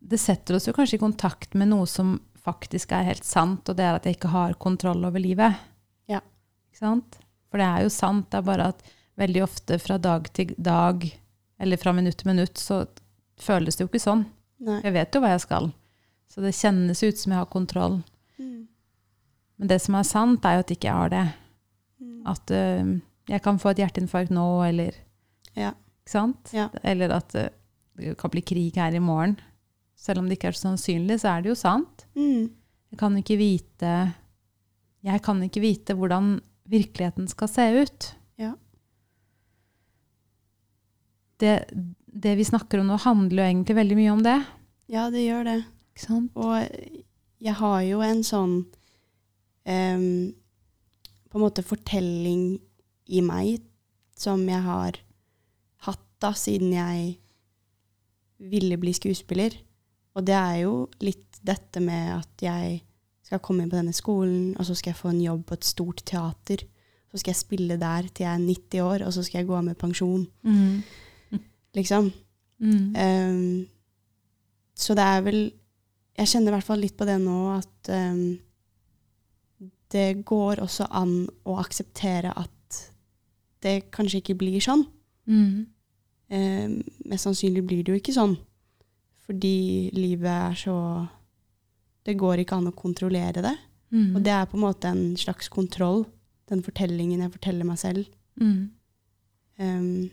[0.00, 3.76] Det setter oss jo kanskje i kontakt med noe som faktisk er helt sant, og
[3.76, 5.58] det er at jeg ikke har kontroll over livet.
[6.08, 6.22] Ja.
[6.70, 7.18] Ikke sant?
[7.50, 8.84] For det er jo sant, det er bare at
[9.20, 11.04] veldig ofte fra dag til dag,
[11.58, 12.84] eller fra minutt til minutt, så
[13.42, 14.24] føles det jo ikke sånn.
[14.64, 14.78] Nei.
[14.86, 15.68] Jeg vet jo hva jeg skal.
[16.32, 17.98] Så det kjennes ut som jeg har kontroll.
[18.38, 18.68] Mm.
[19.58, 21.26] Men det som er sant, er jo at ikke jeg har det.
[22.26, 22.96] At uh,
[23.30, 24.96] jeg kan få et hjerteinfarkt nå, eller
[25.56, 25.72] Ja.
[26.02, 26.52] Ikke sant?
[26.54, 26.68] Ja.
[26.86, 27.48] Eller at uh,
[27.96, 29.38] det kan bli krig her i morgen.
[29.96, 32.04] Selv om det ikke er så sannsynlig, så er det jo sant.
[32.18, 32.52] Mm.
[32.92, 33.94] Jeg kan ikke vite
[35.06, 36.36] Jeg kan ikke vite hvordan
[36.66, 38.08] virkeligheten skal se ut.
[38.38, 38.52] Ja.
[41.38, 41.54] Det,
[42.06, 44.38] det vi snakker om nå, handler jo egentlig veldig mye om det.
[44.90, 45.60] Ja, det gjør det.
[45.94, 46.32] Ikke sant?
[46.34, 46.58] Og
[47.42, 48.56] jeg har jo en sånn
[49.68, 50.34] em,
[51.36, 52.54] På en måte fortelling
[53.12, 53.60] i meg
[54.16, 54.96] som jeg har
[55.84, 57.10] hatt da siden jeg
[58.40, 59.52] ville bli skuespiller.
[60.16, 62.78] Og det er jo litt dette med at jeg
[63.26, 65.68] skal komme inn på denne skolen, og så skal jeg få en jobb på et
[65.68, 66.64] stort teater.
[67.12, 69.58] Så skal jeg spille der til jeg er 90 år, og så skal jeg gå
[69.58, 70.24] av med pensjon.
[70.40, 71.42] Mm.
[71.76, 72.08] Liksom.
[72.64, 72.96] Mm.
[72.96, 73.66] Um,
[74.72, 75.40] så det er vel
[76.16, 78.38] Jeg kjenner i hvert fall litt på det nå at ehm,
[79.92, 82.82] det går også an å akseptere at
[83.62, 84.84] det kanskje ikke blir sånn.
[85.30, 85.66] Mm.
[86.28, 86.74] Eh,
[87.06, 88.36] mest sannsynlig blir det jo ikke sånn.
[89.26, 90.78] Fordi livet er så
[92.06, 93.56] Det går ikke an å kontrollere det.
[93.90, 94.14] Mm.
[94.14, 96.04] Og det er på en måte en slags kontroll,
[96.46, 98.06] den fortellingen jeg forteller meg selv.
[98.38, 98.70] Mm.
[99.58, 100.10] Um,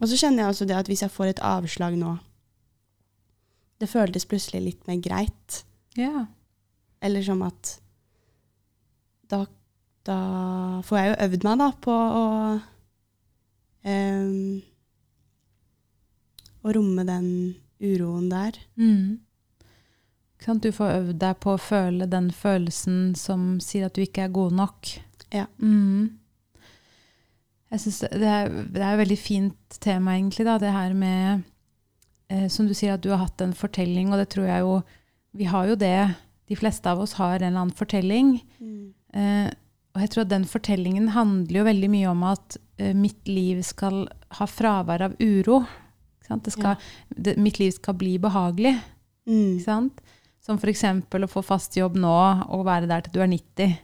[0.00, 2.12] og så kjenner jeg også det at hvis jeg får et avslag nå
[3.78, 5.60] Det føltes plutselig litt mer greit.
[5.98, 6.24] Ja.
[7.02, 7.76] Eller som at
[9.30, 9.44] da,
[10.08, 10.18] da
[10.86, 12.26] får jeg jo øvd meg da på å
[13.84, 14.60] um,
[16.58, 17.28] Å romme den
[17.78, 18.56] uroen der.
[18.76, 19.20] Mm.
[20.38, 24.34] Du får øvd deg på å føle den følelsen som sier at du ikke er
[24.34, 24.90] god nok.
[25.34, 25.46] Ja.
[25.60, 26.18] Mm.
[27.68, 31.42] Jeg synes det, er, det er et veldig fint tema, egentlig, da, det her med
[32.32, 34.78] eh, Som du sier, at du har hatt en fortelling, og det tror jeg jo
[35.36, 35.98] Vi har jo det.
[36.48, 38.38] De fleste av oss har en eller annen fortelling.
[39.16, 39.48] Eh,
[39.96, 43.62] og jeg tror at den fortellingen handler jo veldig mye om at eh, mitt liv
[43.66, 44.04] skal
[44.38, 45.62] ha fravær av uro.
[46.18, 46.44] Ikke sant?
[46.46, 46.86] Det skal,
[47.40, 48.76] mitt liv skal bli behagelig.
[49.28, 49.56] Mm.
[49.56, 50.00] Ikke sant?
[50.44, 50.84] Som f.eks.
[50.84, 52.14] å få fast jobb nå
[52.48, 53.74] og være der til du er 90.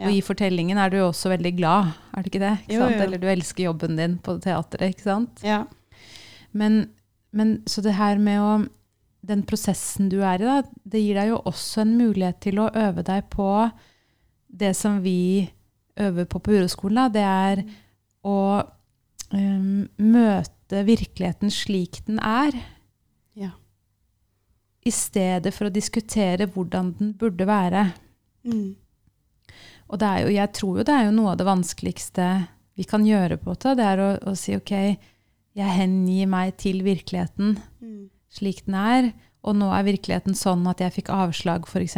[0.00, 0.08] Ja.
[0.08, 2.54] Og i fortellingen er du jo også veldig glad, er du ikke det?
[2.64, 2.96] Ikke Jo, sant?
[2.96, 3.02] jo.
[3.04, 5.42] Eller du elsker jobben din på teatret, ikke sant?
[5.44, 5.62] Ja.
[6.56, 6.78] Men,
[7.36, 8.52] men så det her med å
[9.28, 12.70] Den prosessen du er i, da, det gir deg jo også en mulighet til å
[12.72, 13.44] øve deg på
[14.50, 15.48] det som vi
[16.00, 17.12] øver på på uroskolen.
[17.12, 17.62] Det er
[18.26, 18.36] å
[19.32, 22.56] um, møte virkeligheten slik den er.
[23.38, 23.52] Ja.
[24.86, 27.90] I stedet for å diskutere hvordan den burde være.
[28.44, 28.76] Mm.
[29.90, 32.28] Og det er jo, jeg tror jo det er jo noe av det vanskeligste
[32.78, 33.74] vi kan gjøre på det.
[33.80, 34.74] Det er å, å si ok,
[35.58, 38.10] jeg hengir meg til virkeligheten Mm.
[38.30, 39.06] slik den er,
[39.42, 41.96] og nå er virkeligheten sånn at jeg fikk avslag, f.eks.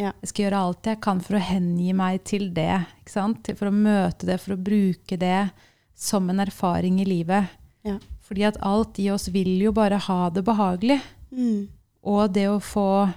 [0.00, 0.12] Ja.
[0.22, 2.72] Jeg skal gjøre alt jeg kan for å hengi meg til det.
[3.10, 5.50] For å møte det, for å bruke det
[6.00, 7.52] som en erfaring i livet.
[7.84, 7.98] Ja.
[8.24, 11.00] Fordi at alt i oss vil jo bare ha det behagelig.
[11.34, 11.68] Mm.
[12.08, 13.10] Og det å få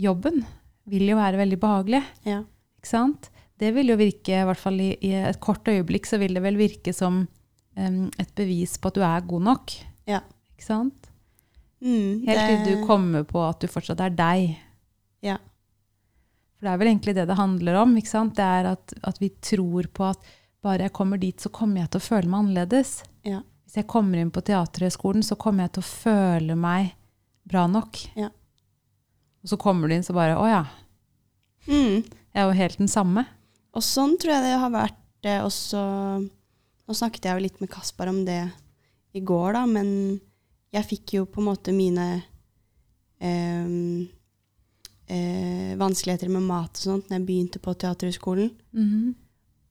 [0.00, 0.42] jobben
[0.90, 2.02] vil jo være veldig behagelig.
[2.26, 2.42] Ja.
[2.80, 3.30] Ikke sant?
[3.60, 6.42] Det vil jo virke, i hvert fall i, i et kort øyeblikk, så vil det
[6.42, 9.76] vel virke som um, et bevis på at du er god nok.
[10.10, 10.24] Ja.
[10.56, 11.10] Ikke sant?
[11.84, 12.24] Mm.
[12.26, 14.56] Helt til du kommer på at du fortsatt er deg.
[16.64, 17.90] For det er vel egentlig det det handler om.
[18.00, 18.38] ikke sant?
[18.38, 20.22] Det er at, at vi tror på at
[20.64, 22.92] bare jeg kommer dit, så kommer jeg til å føle meg annerledes.
[23.28, 23.42] Ja.
[23.66, 26.94] Hvis jeg kommer inn på Teaterhøgskolen, så kommer jeg til å føle meg
[27.44, 28.00] bra nok.
[28.16, 28.30] Ja.
[29.44, 30.62] Og så kommer du inn, så bare Å ja,
[31.68, 32.00] Mm.
[32.00, 33.26] jeg er jo helt den samme.
[33.76, 35.80] Og sånn tror jeg det har vært eh, også
[36.84, 38.40] Nå snakket jeg jo litt med Kaspar om det
[39.16, 40.20] i går, da, men
[40.72, 42.08] jeg fikk jo på en måte mine
[43.20, 44.08] eh,
[45.08, 48.50] eh, vanskeligheter med mat og sånt når jeg begynte på Teaterhøgskolen.
[48.72, 49.14] Mhm.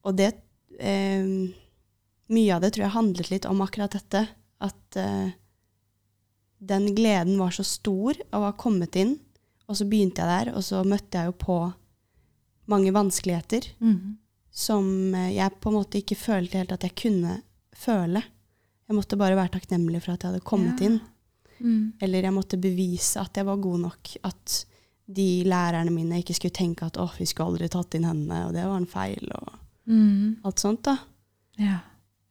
[0.06, 0.34] Og det
[0.80, 1.26] eh,
[2.34, 4.22] Mye av det tror jeg handlet litt om akkurat dette.
[4.64, 5.32] At eh,
[6.64, 9.18] den gleden var så stor av å ha kommet inn,
[9.68, 11.58] og så begynte jeg der, og så møtte jeg jo på
[12.72, 14.18] mange vanskeligheter Mhm.
[14.50, 17.42] som eh, jeg på en måte ikke følte helt at jeg kunne
[17.76, 18.24] føle.
[18.88, 20.86] Jeg måtte bare være takknemlig for at jeg hadde kommet Ja.
[20.88, 21.00] inn.
[21.60, 21.94] Mm.
[22.02, 24.16] Eller jeg måtte bevise at jeg var god nok.
[24.24, 24.66] At
[25.06, 28.54] de lærerne mine ikke skulle tenke at åh, vi skulle aldri tatt inn henne, og
[28.56, 29.58] det var en feil, og
[29.90, 30.46] mm.
[30.48, 30.84] alt sånt.
[30.88, 30.98] da.
[31.60, 31.80] Ja.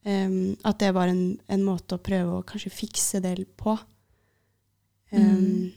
[0.03, 3.77] Um, at det var en, en måte å prøve å kanskje fikse det på.
[5.13, 5.71] Um, Mm.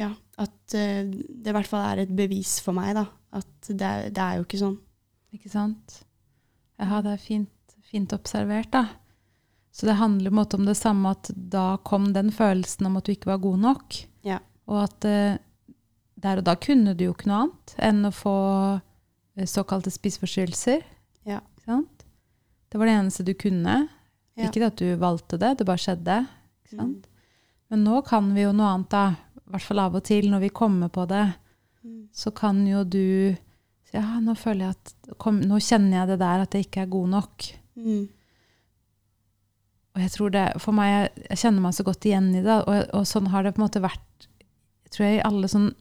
[0.00, 0.08] Ja,
[0.42, 3.04] at uh, det i hvert fall er et bevis for meg, da.
[3.38, 4.78] At det, det er jo ikke sånn.
[5.32, 6.00] Ikke sant?
[6.80, 8.86] Ja, det er fint, fint observert, da.
[9.72, 12.98] Så det handler på en måte om det samme, at da kom den følelsen om
[12.98, 14.00] at du ikke var god nok.
[14.70, 15.40] Og at eh,
[16.22, 18.36] der og da kunne du jo ikke noe annet enn å få
[18.78, 20.84] eh, såkalte spiseforstyrrelser.
[21.28, 21.40] Ja.
[21.66, 23.82] Det var det eneste du kunne.
[24.38, 24.48] Ja.
[24.48, 26.22] Ikke at du valgte det, det bare skjedde.
[26.66, 27.02] Ikke Mm.
[27.72, 29.16] Men nå kan vi jo noe annet, da.
[29.48, 31.26] I hvert fall av og til når vi kommer på det
[31.82, 32.08] Mm.
[32.14, 33.34] så kan jo du
[33.88, 36.84] si ja, nå føler jeg at kom, Nå kjenner jeg det der at jeg ikke
[36.84, 37.46] er god nok.
[37.74, 38.04] Mm.
[39.92, 42.86] Og jeg tror det, for meg, jeg, kjenner meg så godt igjen i det, og,
[42.96, 44.28] og sånn har det på en måte vært
[44.92, 45.74] tror jeg i alle sånne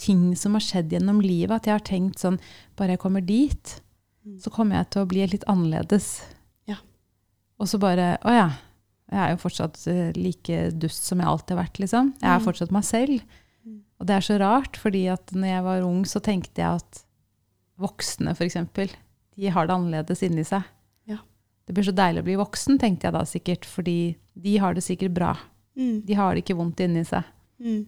[0.00, 2.38] ting som har skjedd gjennom livet, at jeg har tenkt sånn
[2.76, 3.80] Bare jeg kommer dit,
[4.26, 4.36] Mm.
[4.38, 6.22] så kommer jeg til å bli litt annerledes.
[6.68, 6.76] Ja.
[7.58, 8.48] Og så bare Å ja.
[9.10, 12.12] Jeg er jo fortsatt eh, like dust som jeg alltid har vært, liksom.
[12.20, 12.44] Jeg er Mm.
[12.44, 13.22] fortsatt meg selv.
[13.66, 13.80] Mm.
[13.98, 17.02] Og det er så rart, fordi at når jeg var ung, så tenkte jeg at
[17.80, 18.56] voksne, f.eks.,
[19.36, 20.62] de har det annerledes inni seg.
[21.08, 21.16] Ja.
[21.66, 24.84] Det blir så deilig å bli voksen, tenkte jeg da sikkert, fordi de har det
[24.84, 25.36] sikkert bra.
[25.76, 26.04] Mm.
[26.04, 27.24] De har det ikke vondt inni seg.
[27.60, 27.86] Mm.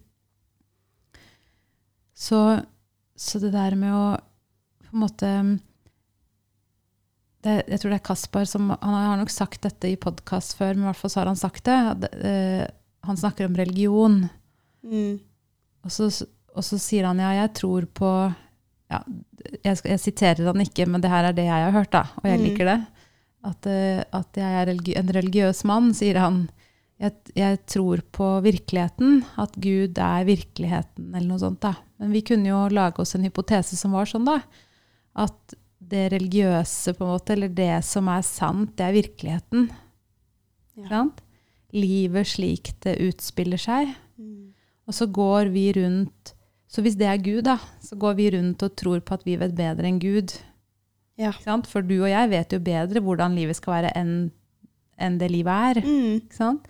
[2.22, 2.38] Så,
[3.18, 4.04] så det der med å
[4.86, 5.30] på en måte
[7.42, 10.76] det, Jeg tror det er Kaspar som Han har nok sagt dette i podkast før,
[10.76, 12.10] men i hvert fall så har han sagt det.
[12.22, 12.66] eh,
[13.02, 14.20] han snakker om religion.
[14.86, 15.16] Mm.
[15.82, 16.06] Og så,
[16.54, 18.10] og så sier han ja, jeg tror på
[18.92, 19.00] ja,
[19.64, 22.28] jeg, jeg siterer han ikke, men det her er det jeg har hørt, da, og
[22.28, 22.44] jeg Mm.
[22.46, 22.78] liker det.
[23.42, 26.44] At, uh, at jeg er religi en religiøs mann, sier han.
[27.02, 31.62] Jeg, jeg tror på virkeligheten, at Gud er virkeligheten, eller noe sånt.
[31.64, 31.74] da.
[31.98, 34.38] Men vi kunne jo lage oss en hypotese som var sånn, da.
[35.18, 35.56] At
[35.92, 39.66] det religiøse, på en måte, eller det som er sant, det er virkeligheten.
[40.78, 40.86] Ja.
[40.92, 41.18] Sant?
[41.74, 43.90] Livet slik det utspiller seg.
[44.20, 44.52] Mm.
[44.86, 46.34] Og så går vi rundt
[46.72, 49.34] Så hvis det er Gud, da, så går vi rundt og tror på at vi
[49.36, 50.32] vet bedre enn Gud.
[51.20, 51.34] Ja.
[51.68, 54.14] For du og jeg vet jo bedre hvordan livet skal være enn
[54.96, 55.82] enn det livet er.
[55.84, 56.62] Mm.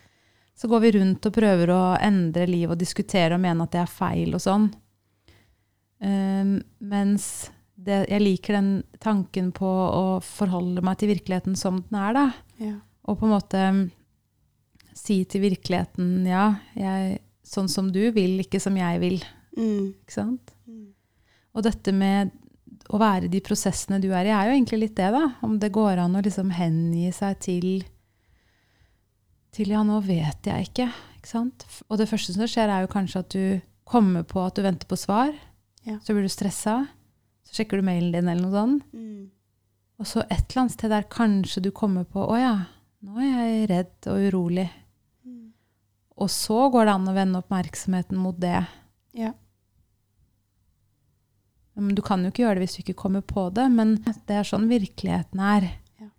[0.63, 3.81] Så går vi rundt og prøver å endre livet og diskutere og mene at det
[3.83, 4.69] er feil og sånn.
[5.99, 7.25] Um, mens
[7.75, 8.69] det, jeg liker den
[9.03, 12.25] tanken på å forholde meg til virkeligheten som den er, da.
[12.63, 12.77] Ja.
[13.11, 13.81] Og på en måte um,
[14.95, 16.45] si til virkeligheten ja,
[16.79, 19.19] jeg, sånn som du vil, ikke som jeg vil.
[19.59, 19.97] Mm.
[20.05, 20.55] Ikke sant?
[20.71, 20.93] Mm.
[21.59, 22.31] Og dette med
[22.87, 25.25] å være i de prosessene du er i, er jo egentlig litt det, da.
[25.43, 27.69] Om det går an å liksom hengi seg til
[29.53, 30.89] til ja, nå vet jeg ikke.
[31.19, 31.67] ikke sant?
[31.89, 33.45] Og det første som skjer, er jo kanskje at du
[33.89, 35.33] kommer på at du venter på svar.
[35.85, 35.99] Ja.
[36.05, 36.87] Så blir du stressa.
[37.47, 38.87] Så sjekker du mailen din, eller noe sånt.
[38.97, 39.31] Mm.
[40.01, 42.55] Og så et eller annet sted der kanskje du kommer på å ja,
[43.07, 44.67] nå er jeg redd og urolig.
[45.27, 45.53] Mm.
[46.23, 48.65] Og så går det an å vende oppmerksomheten mot det.
[49.19, 49.35] Ja.
[51.77, 54.37] Men du kan jo ikke gjøre det hvis du ikke kommer på det, men det
[54.41, 55.71] er sånn virkeligheten er.
[56.01, 56.11] Ja.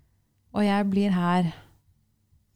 [0.53, 1.51] Og jeg blir her.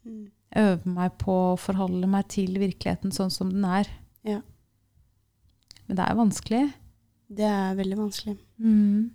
[0.07, 0.25] Mm.
[0.55, 3.87] Øver meg på å forholde meg til virkeligheten sånn som den er.
[4.23, 4.41] Ja.
[5.87, 6.61] Men det er vanskelig.
[7.27, 8.37] Det er veldig vanskelig.
[8.63, 9.09] Mm.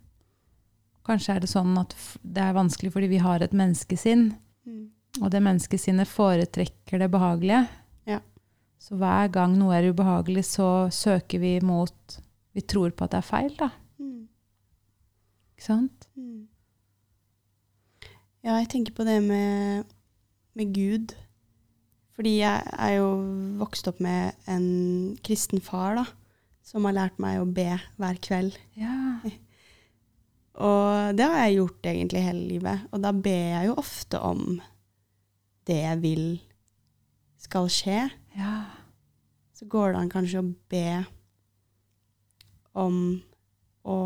[1.04, 4.90] Kanskje er det sånn at det er vanskelig fordi vi har et menneskesinn, Mm.
[5.20, 7.64] og det menneskesinnet foretrekker det behagelige.
[8.06, 8.20] Ja.
[8.78, 12.18] Så hver gang noe er ubehagelig, så søker vi mot
[12.54, 13.70] Vi tror på at det er feil, da.
[13.98, 14.28] Mm.
[15.56, 16.06] Ikke sant?
[16.18, 16.46] Mm.
[18.44, 19.86] Ja, jeg tenker på det med,
[20.58, 21.14] med Gud.
[22.12, 23.06] Fordi jeg er jo
[23.60, 24.66] vokst opp med en
[25.24, 26.04] kristen far, da.
[26.62, 28.58] Som har lært meg å be hver kveld.
[28.78, 29.18] Ja.
[30.62, 32.84] Og det har jeg gjort egentlig hele livet.
[32.92, 34.60] Og da ber jeg jo ofte om
[35.66, 36.26] det jeg vil
[37.40, 38.04] skal skje.
[38.36, 38.54] Ja.
[39.56, 40.86] Så går det an kanskje å be
[42.78, 42.98] om
[43.84, 43.98] å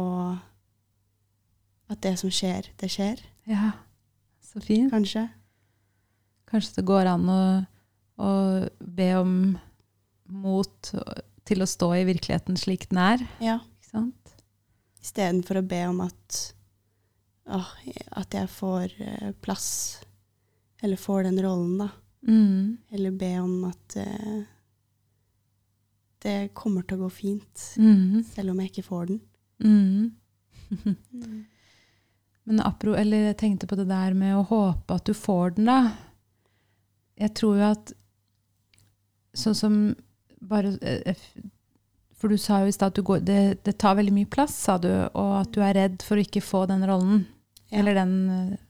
[1.86, 3.20] At det som skjer, det skjer.
[3.46, 3.70] ja.
[4.42, 4.90] Så fint.
[4.90, 5.28] Kanskje.
[6.50, 7.40] Kanskje det går an å,
[8.22, 8.32] å
[8.78, 9.32] be om
[10.26, 10.92] mot
[11.46, 13.24] til å stå i virkeligheten slik den er.
[13.42, 13.58] Ja.
[13.78, 14.34] Ikke sant?
[15.02, 16.40] Istedenfor å be om at,
[17.46, 17.60] å,
[18.18, 19.68] at jeg får eh, plass,
[20.82, 21.88] eller får den rollen, da.
[22.26, 22.76] Mm.
[22.90, 24.40] Eller be om at uh,
[26.26, 28.24] det kommer til å gå fint, Mm.
[28.26, 29.20] selv om jeg ikke får den.
[29.62, 30.10] Mm.
[32.46, 35.70] Men apro, eller jeg tenkte på det der med å håpe at du får den,
[35.70, 35.78] da.
[37.16, 37.92] Jeg tror jo at
[39.36, 39.76] sånn som
[40.40, 41.16] bare eh,
[42.16, 44.54] For du sa jo i stad at du går, det, det tar veldig mye plass,
[44.66, 47.26] sa du, og at du er redd for å ikke få den rollen.
[47.68, 47.80] Ja.
[47.80, 48.62] Eller den eh,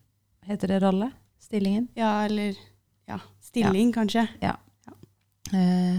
[0.47, 1.09] Heter det rolle?
[1.43, 1.89] Stillingen?
[1.99, 2.55] Ja, eller
[3.11, 4.29] ja, stilling, kanskje.
[4.43, 5.99] Eh,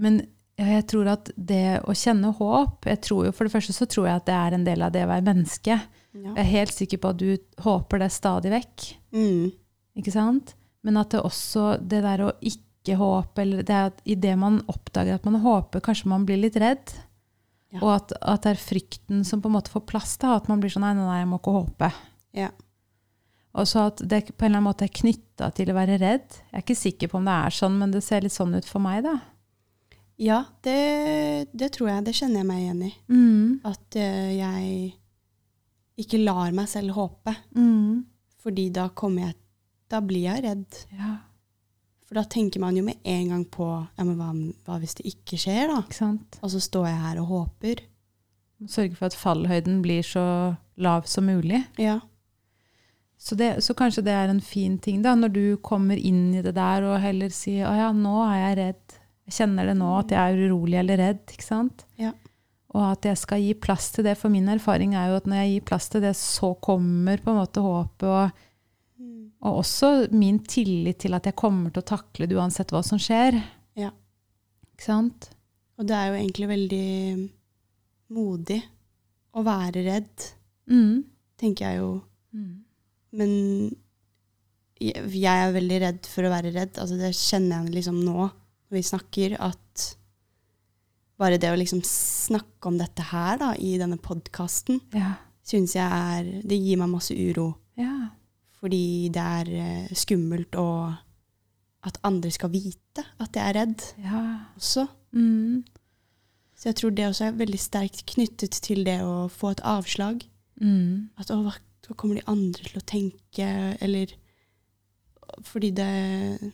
[0.00, 0.18] men
[0.56, 3.88] ja, jeg tror at det å kjenne håp jeg tror jo, For det første så
[3.90, 5.78] tror jeg at det er en del av det å være menneske.
[6.14, 6.34] Ja.
[6.34, 8.86] Jeg er helt sikker på at du håper det stadig vekk.
[9.16, 9.48] Mm.
[9.98, 10.54] Ikke sant?
[10.84, 15.16] Men at det også det der å ikke håpe, eller det at idet man oppdager
[15.16, 16.92] at man håper, kanskje man blir litt redd.
[17.74, 17.80] Ja.
[17.80, 20.60] Og at, at det er frykten som på en måte får plass til at man
[20.62, 21.90] blir sånn nei, nei, nei, jeg må ikke håpe.
[22.36, 22.52] Ja.
[23.54, 26.26] Og så at det på en eller annen måte er knytta til å være redd.
[26.50, 28.68] Jeg er ikke sikker på om det er sånn, men det ser litt sånn ut
[28.68, 29.14] for meg, da.
[30.20, 32.04] Ja, det, det tror jeg.
[32.06, 32.90] Det kjenner jeg meg igjen i.
[33.10, 33.46] Mm.
[33.66, 34.92] At uh, jeg
[36.04, 37.34] ikke lar meg selv håpe.
[37.54, 38.04] Mm.
[38.42, 39.38] Fordi da kommer jeg
[39.94, 40.78] Da blir jeg redd.
[40.96, 41.16] Ja,
[42.08, 44.32] For da tenker man jo med en gang på ja, men hva,
[44.66, 45.82] hva hvis det ikke skjer, da?
[45.86, 46.40] ikke?
[46.42, 47.84] Og så står jeg her og håper.
[48.70, 50.26] Sørge for at fallhøyden blir så
[50.80, 51.62] lav som mulig.
[51.80, 52.00] Ja.
[53.20, 56.42] Så, det, så kanskje det er en fin ting, da, når du kommer inn i
[56.44, 58.96] det der og heller sier å ja, nå er jeg redd.
[59.24, 61.22] Jeg kjenner det nå, at jeg er urolig eller redd.
[61.32, 61.86] ikke sant?
[62.00, 62.12] Ja.
[62.74, 64.18] Og at jeg skal gi plass til det.
[64.20, 67.32] For min erfaring er jo at når jeg gir plass til det, så kommer på
[67.32, 68.10] en måte håpet.
[68.10, 68.44] Og.
[69.44, 72.98] Og også min tillit til at jeg kommer til å takle det uansett hva som
[72.98, 73.36] skjer.
[73.76, 73.90] Ja.
[74.74, 75.30] Ikke sant?
[75.78, 77.30] Og det er jo egentlig veldig
[78.14, 78.60] modig
[79.34, 80.30] å være redd,
[80.70, 81.04] Mm.
[81.36, 81.88] tenker jeg jo.
[82.32, 82.52] Mm.
[83.12, 83.32] Men
[84.80, 86.78] jeg, jeg er veldig redd for å være redd.
[86.80, 89.84] Altså det kjenner jeg liksom nå når vi snakker, at
[91.20, 95.16] bare det å liksom snakke om dette her da, i denne podkasten, Ja.
[95.44, 97.56] syns jeg er Det gir meg masse uro.
[97.76, 98.08] ja.
[98.64, 100.94] Fordi det er eh, skummelt og
[101.84, 104.20] at andre skal vite at jeg er redd Ja.
[104.56, 104.86] også.
[105.12, 105.64] Mm.
[106.56, 110.22] Så jeg tror det også er veldig sterkt knyttet til det å få et avslag.
[110.62, 111.10] Mm.
[111.20, 111.52] At å, hva,
[111.84, 113.48] hva kommer de andre til å tenke,
[113.84, 114.14] eller
[115.42, 116.52] Fordi det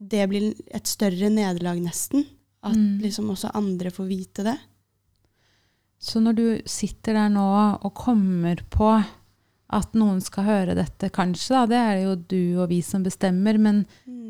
[0.00, 2.26] Det blir et større nederlag, nesten.
[2.64, 2.98] At Mm.
[3.00, 4.58] liksom også andre får vite det.
[6.00, 9.04] Så når du sitter der nå og kommer på
[9.72, 13.04] at noen skal høre dette, kanskje, da, det er det jo du og vi som
[13.04, 13.84] bestemmer, men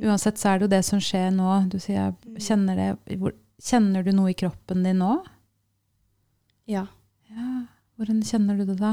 [0.04, 1.48] uansett så er det jo det som skjer nå.
[1.72, 5.12] Du sier jeg kjenner det hvor, Kjenner du noe i kroppen din nå?
[6.68, 6.82] Ja.
[7.30, 7.46] Ja.
[7.96, 8.90] Hvordan kjenner du det da?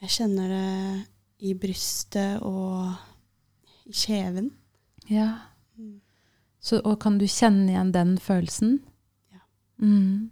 [0.00, 2.94] Jeg kjenner det i brystet og
[3.84, 4.50] i kjeven.
[5.10, 5.28] Ja.
[5.76, 5.98] Mm.
[6.62, 8.78] Så, og kan du kjenne igjen den følelsen?
[9.34, 9.42] Ja.
[9.82, 10.30] Mm.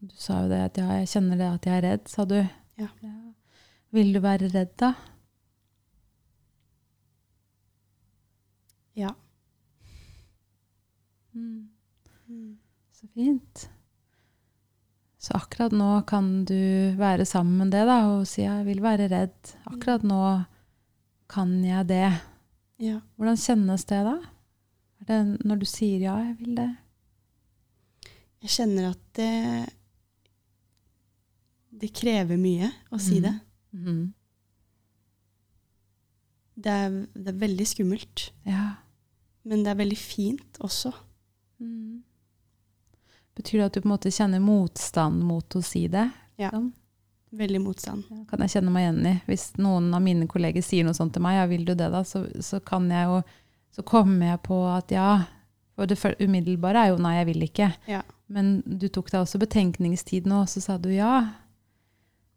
[0.00, 2.38] Du sa jo det at ja, jeg kjenner det at jeg er redd, sa du.
[2.80, 2.88] Ja.
[3.96, 4.90] Vil du være redd da?
[8.96, 9.14] Ja.
[11.32, 11.68] Mm.
[12.26, 12.58] Mm.
[12.92, 13.70] Så fint.
[15.16, 19.08] Så akkurat nå kan du være sammen med det da, og si jeg vil være
[19.12, 19.54] redd.
[19.68, 20.20] Akkurat nå
[21.32, 22.10] kan jeg det.
[22.84, 23.00] Ja.
[23.16, 24.18] Hvordan kjennes det da?
[25.00, 26.68] Er det når du sier ja, jeg vil det?
[28.44, 29.32] Jeg kjenner at det
[31.76, 33.34] Det krever mye å si det.
[33.72, 34.12] Mhm.
[36.56, 38.76] Det er, det er veldig skummelt, Ja.
[39.44, 40.92] men det er veldig fint også.
[41.60, 42.02] Mm.
[43.36, 46.06] Betyr det at du på en måte kjenner motstand mot å si det?
[46.40, 46.50] Ja.
[46.54, 46.70] Sånn?
[47.36, 48.04] Veldig motstand.
[48.08, 49.14] Ja, kan jeg kjenne meg igjen i.
[49.28, 52.00] Hvis noen av mine kolleger sier noe sånt til meg, ja, vil du det da,
[52.06, 53.22] så, så kan jeg jo
[53.76, 55.26] Så kommer jeg på at ja.
[55.76, 57.66] Og det umiddelbare er jo nei, jeg vil ikke.
[57.86, 57.98] Ja.
[58.32, 61.34] Men du tok deg også betenkningstid nå, og så sa du ja.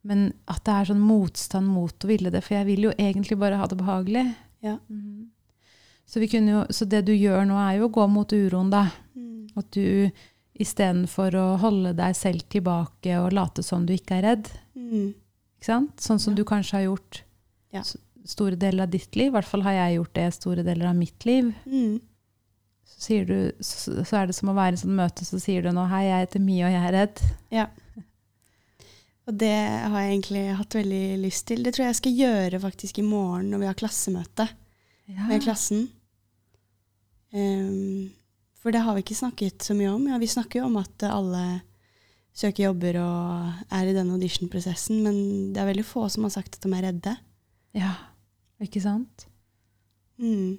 [0.09, 3.37] Men at det er sånn motstand mot å ville det, for jeg vil jo egentlig
[3.41, 4.25] bare ha det behagelig.
[4.65, 4.77] Ja.
[4.89, 5.27] Mm.
[6.09, 8.87] Så, jo, så det du gjør nå, er jo å gå mot uroen, da.
[9.13, 9.51] Mm.
[9.59, 10.09] At du
[10.59, 15.13] istedenfor å holde deg selv tilbake og late som du ikke er redd, Mm.
[15.59, 15.97] ikke sant?
[16.01, 16.37] Sånn som Ja.
[16.37, 17.21] du kanskje har gjort
[17.71, 17.83] Ja.
[18.25, 19.27] store deler av ditt liv.
[19.27, 21.53] I hvert fall har jeg gjort det store deler av mitt liv.
[21.67, 22.01] Mm.
[22.83, 25.61] Så, du, så, så er det som å være i et sånt møte, så sier
[25.61, 27.21] du nå hei, jeg heter Mie, og jeg er redd.
[27.51, 27.67] Ja.
[29.29, 31.61] Og det har jeg egentlig hatt veldig lyst til.
[31.63, 34.47] Det tror jeg jeg skal gjøre faktisk i morgen når vi har klassemøte
[35.09, 35.25] Ja.
[35.29, 35.87] med klassen.
[37.33, 38.09] Um,
[38.59, 40.07] for det har vi ikke snakket så mye om.
[40.09, 41.61] Ja, vi snakker jo om at alle
[42.35, 45.17] søker jobber og er i denne auditionprosessen, men
[45.53, 47.17] det er veldig få som har sagt at de er redde.
[47.77, 47.93] ja.
[48.59, 49.23] Ikke sant?
[50.19, 50.57] Mm.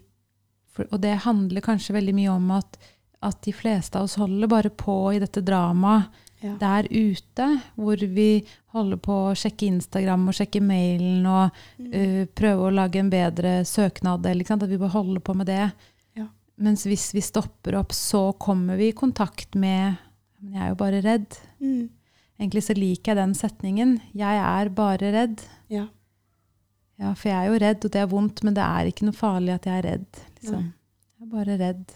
[0.73, 2.79] For, og det handler kanskje veldig mye om at,
[3.21, 6.09] at de fleste av oss holder bare på i dette dramaet
[6.43, 6.55] Ja.
[6.57, 11.93] der ute, hvor vi holder på å sjekke Instagram og sjekke mailen og Mm.
[11.93, 15.73] uh, prøve å lage en bedre søknad, at vi bare holder på med det.
[16.17, 16.27] Ja.
[16.59, 19.99] Mens hvis vi stopper opp, så kommer vi i kontakt med
[20.43, 21.37] Men jeg er jo bare redd.
[21.61, 21.91] Mm.
[22.41, 24.01] Egentlig så liker jeg den setningen.
[24.15, 25.43] Jeg er bare redd.
[25.69, 25.89] Ja.
[26.99, 29.17] Ja, for jeg er jo redd, og det er vondt, men det er ikke noe
[29.17, 30.21] farlig at jeg er redd.
[30.41, 30.65] Liksom.
[31.19, 31.93] Jeg er bare redd.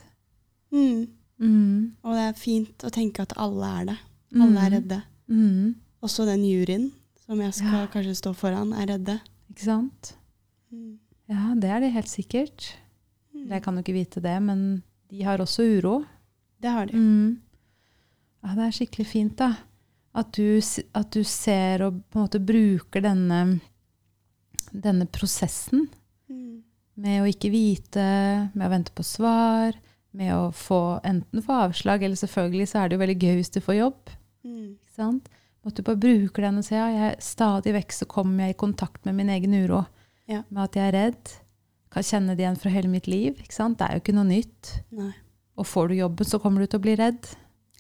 [0.73, 1.07] Mm.
[1.41, 1.93] Mm.
[2.05, 3.97] Og det er fint å tenke at alle er det.
[4.35, 4.75] Alle er Mm.
[4.75, 5.03] redde.
[5.29, 5.75] Mm.
[6.03, 6.93] Også den juryen
[7.27, 7.87] som jeg skal Ja.
[7.87, 9.21] kanskje stå foran, er redde.
[9.51, 10.15] Ikke sant?
[10.73, 10.99] Mm.
[11.29, 12.75] Ja, det er de helt sikkert.
[13.35, 13.49] Mm.
[13.49, 16.05] Jeg kan jo ikke vite det, men de har også uro.
[16.61, 16.93] Det har de.
[16.97, 17.39] Mm.
[18.45, 19.55] Ja, det er skikkelig fint, da.
[20.15, 20.61] At du,
[20.95, 23.61] at du ser og på en måte bruker denne,
[24.73, 25.89] denne prosessen
[26.31, 26.63] Mm.
[26.97, 29.75] med å ikke vite, med å vente på svar,
[30.13, 33.51] med å få, enten få avslag, eller selvfølgelig så er det jo veldig gøy hvis
[33.51, 34.11] du får jobb.
[34.45, 34.77] Mm.
[34.77, 35.31] Ikke sant?
[35.65, 38.61] At du bare bruker den og sier ja, jeg, stadig vekk så kommer jeg i
[38.61, 39.85] kontakt med min egen uro.
[40.29, 40.43] Ja.
[40.51, 41.33] Med at jeg er redd.
[41.95, 43.39] Kan kjenne det igjen fra hele mitt liv.
[43.41, 43.79] Ikke sant?
[43.81, 44.75] Det er jo ikke noe nytt.
[44.99, 45.13] Nei.
[45.61, 47.31] Og får du jobben, så kommer du til å bli redd.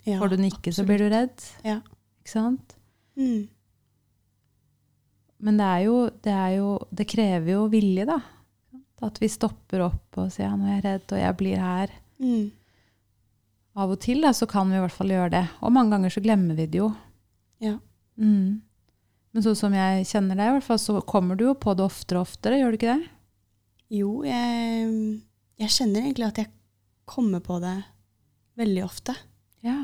[0.04, 1.44] Ja, får du den ikke, så blir du redd.
[1.66, 1.80] Ja.
[2.22, 2.76] Ikke sant?
[3.18, 3.48] Mm.
[5.44, 8.20] Men det er jo, det er jo Det krever jo vilje, da.
[9.04, 11.92] At vi stopper opp og sier ja, nå er jeg redd, og jeg blir her.
[12.22, 12.46] Mm.
[13.74, 15.42] Av og til da, så kan vi i hvert fall gjøre det.
[15.66, 16.92] Og mange ganger så glemmer vi det jo.
[17.62, 17.74] Ja.
[18.20, 18.62] Mm.
[19.34, 21.82] Men sånn som jeg kjenner deg, i hvert fall, så kommer du jo på det
[21.82, 23.10] oftere og oftere, gjør du ikke det?
[23.94, 24.92] Jo, jeg,
[25.58, 26.52] jeg kjenner egentlig at jeg
[27.10, 27.74] kommer på det
[28.62, 29.16] veldig ofte.
[29.66, 29.80] Ja.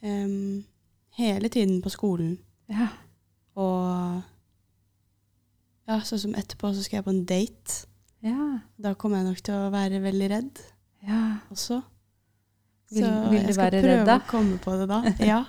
[0.00, 0.64] Um,
[1.20, 2.38] hele tiden på skolen.
[2.72, 2.88] Ja.
[3.60, 4.22] Og
[5.84, 7.82] ja, sånn som etterpå så skal jeg på en date.
[8.24, 8.62] Ja.
[8.80, 10.62] Da kommer jeg nok til å være veldig redd
[11.04, 11.22] ja.
[11.52, 11.82] også.
[12.92, 15.00] Vil- vil du jeg skal prøve redd å komme på det da.
[15.32, 15.40] Ja,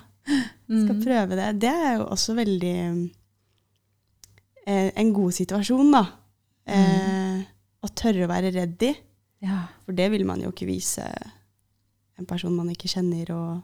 [0.70, 1.04] skal Mm.
[1.04, 1.48] prøve det.
[1.60, 2.76] Det er jo også veldig
[4.68, 6.04] eh, en god situasjon, da.
[6.66, 7.42] Eh,
[7.84, 8.94] Å tørre å være redd i.
[9.44, 9.66] ja.
[9.84, 11.04] For det vil man jo ikke vise
[12.18, 13.62] en person man ikke kjenner, og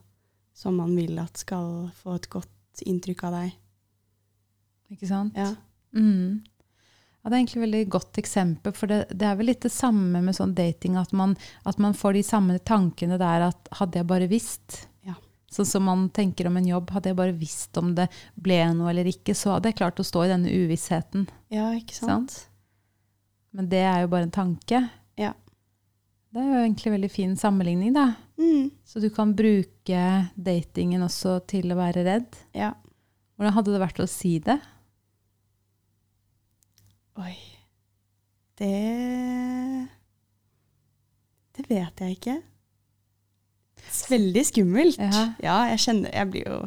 [0.54, 3.54] som man vil at skal få et godt inntrykk av deg.
[4.92, 5.34] Ikke sant?
[5.38, 5.54] Ja.
[5.96, 6.42] Mm.
[7.24, 9.72] Ja, det er egentlig et veldig godt eksempel, for det, det er vel litt det
[9.76, 11.34] samme med sånn dating, at man,
[11.68, 15.16] at man får de samme tankene der at hadde jeg bare visst, Ja.
[15.52, 18.08] sånn som man tenker om en jobb, hadde jeg bare visst om det
[18.40, 21.28] ble noe eller ikke, så hadde jeg klart å stå i denne uvissheten.
[21.52, 22.46] ja, ikke sant?
[23.52, 24.90] Men det er jo bare en tanke.
[25.18, 25.34] Ja.
[26.32, 28.14] Det er jo egentlig en veldig fin sammenligning, da.
[28.38, 28.72] Mm.
[28.86, 30.04] Så du kan bruke
[30.38, 32.74] datingen også til å være redd, Ja.
[33.40, 34.60] Hvordan hadde det vært å si det?
[37.20, 37.36] Oi.
[38.60, 39.88] Det
[41.58, 42.36] Det vet jeg ikke.
[44.10, 45.00] Veldig skummelt.
[45.00, 45.24] Ja.
[45.44, 46.60] Ja, jeg kjenner Jeg blir jo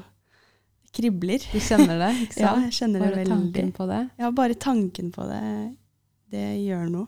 [0.92, 1.40] Kribler.
[1.53, 2.66] Du kjenner det, ikke Ja, sant?
[2.68, 3.32] jeg kjenner Bare det veldig.
[3.32, 4.00] tanken på det.
[4.20, 5.38] Ja, bare tanken på det,
[6.34, 7.07] det gjør noe.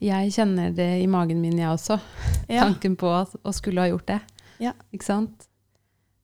[0.00, 1.98] Jeg kjenner det i magen min, jeg også.
[2.48, 2.62] Ja.
[2.64, 4.20] Tanken på å skulle ha gjort det.
[4.64, 4.72] Ja.
[4.96, 5.44] Ikke sant?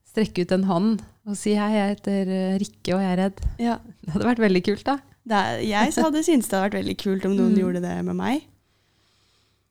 [0.08, 3.44] Strekke ut en hånd og si hei, jeg heter eh, Rikke og jeg er redd.
[3.60, 3.76] ja.
[4.02, 4.96] Det hadde vært veldig kult, da.
[5.30, 7.58] Er, jeg hadde syntes det hadde vært veldig kult om noen Mm.
[7.60, 8.42] gjorde det med meg.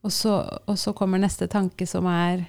[0.04, 0.38] Og så,
[0.68, 2.48] og så kommer neste tanke som er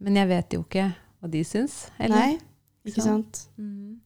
[0.00, 1.90] Men jeg vet jo ikke hva de syns.
[1.98, 2.16] Eller?
[2.16, 2.38] Nei,
[2.86, 3.48] ikke sant?
[3.58, 3.98] Mm.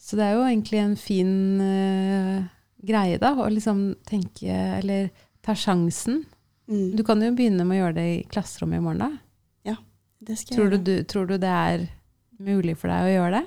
[0.00, 2.42] Så det er jo egentlig en fin uh,
[2.82, 4.48] greie, da, å liksom tenke
[4.80, 5.10] Eller
[5.44, 6.24] ta sjansen.
[6.66, 6.96] Mm.
[6.96, 9.10] Du kan jo begynne med å gjøre det i klasserommet i morgen, da.
[9.72, 9.76] Ja,
[10.20, 10.84] Det skal jeg Tror du, gjøre.
[10.84, 11.86] du, tror du det er
[12.40, 13.46] mulig for deg å gjøre det?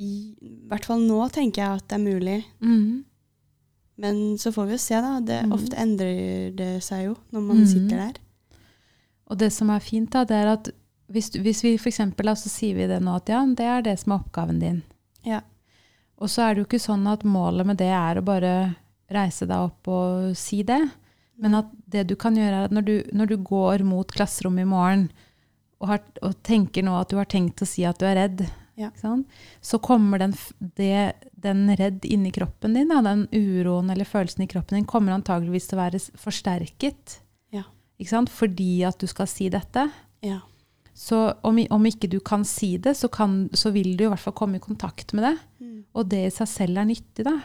[0.00, 0.34] I
[0.70, 2.38] hvert fall nå tenker jeg at det er mulig.
[2.64, 3.04] Mm.
[4.00, 5.12] Men så får vi jo se, da.
[5.20, 5.52] Det, mm.
[5.52, 7.66] Ofte endrer det seg jo når man Mhm.
[7.68, 8.20] sitter der.
[9.30, 10.70] Og det som er fint, da, det er at
[11.10, 13.98] hvis, hvis vi for eksempel, så sier vi det nå at ja, det er det
[14.00, 14.82] som er oppgaven din.
[15.26, 15.40] Ja.
[16.18, 18.76] Og så er det jo ikke sånn at målet med det er å bare
[19.10, 20.80] reise deg opp og si det.
[21.40, 24.62] Men at det du kan gjøre, er at når du, når du går mot klasserommet
[24.62, 25.10] i morgen
[25.80, 28.42] og, har, og tenker nå at du har tenkt å si at du er redd,
[28.80, 28.90] Ja.
[29.60, 34.48] så kommer den, det, den redd inni kroppen din, da, den uroen eller følelsen i
[34.48, 37.18] kroppen din, kommer antageligvis til å være forsterket.
[37.52, 37.66] Ja.
[38.32, 39.84] Fordi at du skal si dette.
[40.24, 40.40] Ja.
[40.96, 44.20] Så om, om ikke du kan si det, så, kan, så vil du i hvert
[44.20, 45.36] fall komme i kontakt med det.
[45.60, 45.76] Mm.
[45.96, 47.36] Og det i seg selv er nyttig, da.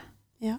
[0.43, 0.57] Ja.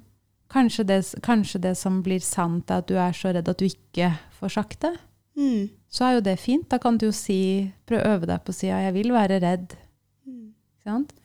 [0.53, 3.67] Kanskje det, kanskje det som blir sant, er at du er så redd at du
[3.67, 4.95] ikke får sagt det.
[5.37, 5.69] Mm.
[5.93, 6.69] Så er jo det fint.
[6.71, 7.41] Da kan du jo si,
[7.89, 9.77] prøve å øve deg på å si ja, jeg vil være redd.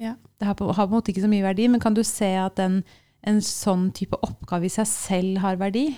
[0.02, 0.16] Ja.
[0.42, 2.30] Det har på, har på en måte ikke så mye verdi, men kan du se
[2.42, 2.80] at en,
[3.28, 5.92] en sånn type oppgave i seg selv har verdi?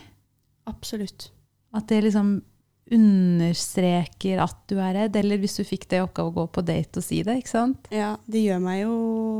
[0.70, 1.30] Absolutt.
[1.74, 2.36] At det liksom
[2.94, 6.64] understreker at du er redd, eller hvis du fikk det i oppgave å gå på
[6.68, 7.88] date og si det, ikke sant?
[7.94, 8.96] Ja, det gjør meg jo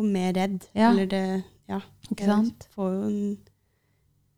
[0.08, 0.62] mer redd.
[0.76, 0.92] Ja.
[0.92, 1.26] Eller det
[1.70, 1.80] Ja.
[2.12, 2.66] Ikke sant?
[2.68, 3.38] Jeg får jo en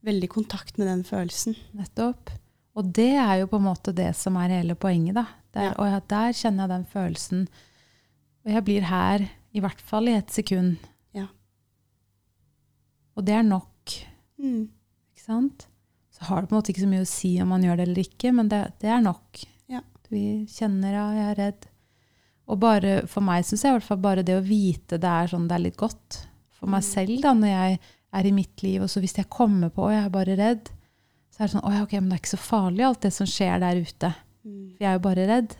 [0.05, 1.55] veldig kontakt med den følelsen.
[1.73, 2.29] Nettopp.
[2.77, 5.25] Og det er jo på en måte det som er hele poenget, da.
[5.55, 5.73] Der, Ja.
[5.79, 7.47] Og der kjenner jeg den følelsen.
[8.45, 10.75] Og jeg blir her i hvert fall i et sekund.
[11.15, 11.27] Ja.
[13.15, 13.71] Og det er nok,
[14.39, 14.67] Mm.
[15.15, 15.67] ikke sant?
[16.11, 17.87] Så har det på en måte ikke så mye å si om man gjør det
[17.87, 19.43] eller ikke, men det, det er nok.
[19.71, 19.81] Ja.
[20.11, 21.67] Vi kjenner ja, jeg er redd.
[22.47, 25.27] Og bare, for meg syns jeg i hvert fall bare det å vite det er
[25.31, 26.25] sånn det er litt godt.
[26.59, 26.89] For meg Mm.
[26.91, 27.79] selv, da, når jeg
[28.13, 30.69] er i mitt liv, og så hvis jeg kommer på at jeg er bare redd,
[31.31, 33.13] så er det sånn Å ja, ok, men det er ikke så farlig, alt det
[33.13, 34.15] som skjer der ute.
[34.45, 34.71] Mm.
[34.75, 35.55] For jeg er jo bare redd.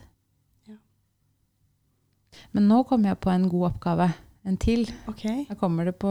[2.55, 4.09] Men nå kommer jeg på en god oppgave.
[4.45, 4.83] En til.
[5.09, 5.45] Okay.
[5.49, 6.09] Da kommer det på,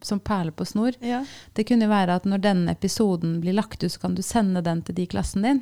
[0.00, 0.96] som perle på snor.
[1.04, 1.18] Ja.
[1.52, 4.80] Det kunne være at når denne episoden blir lagt ut, så kan du sende den
[4.86, 5.60] til de i klassen din.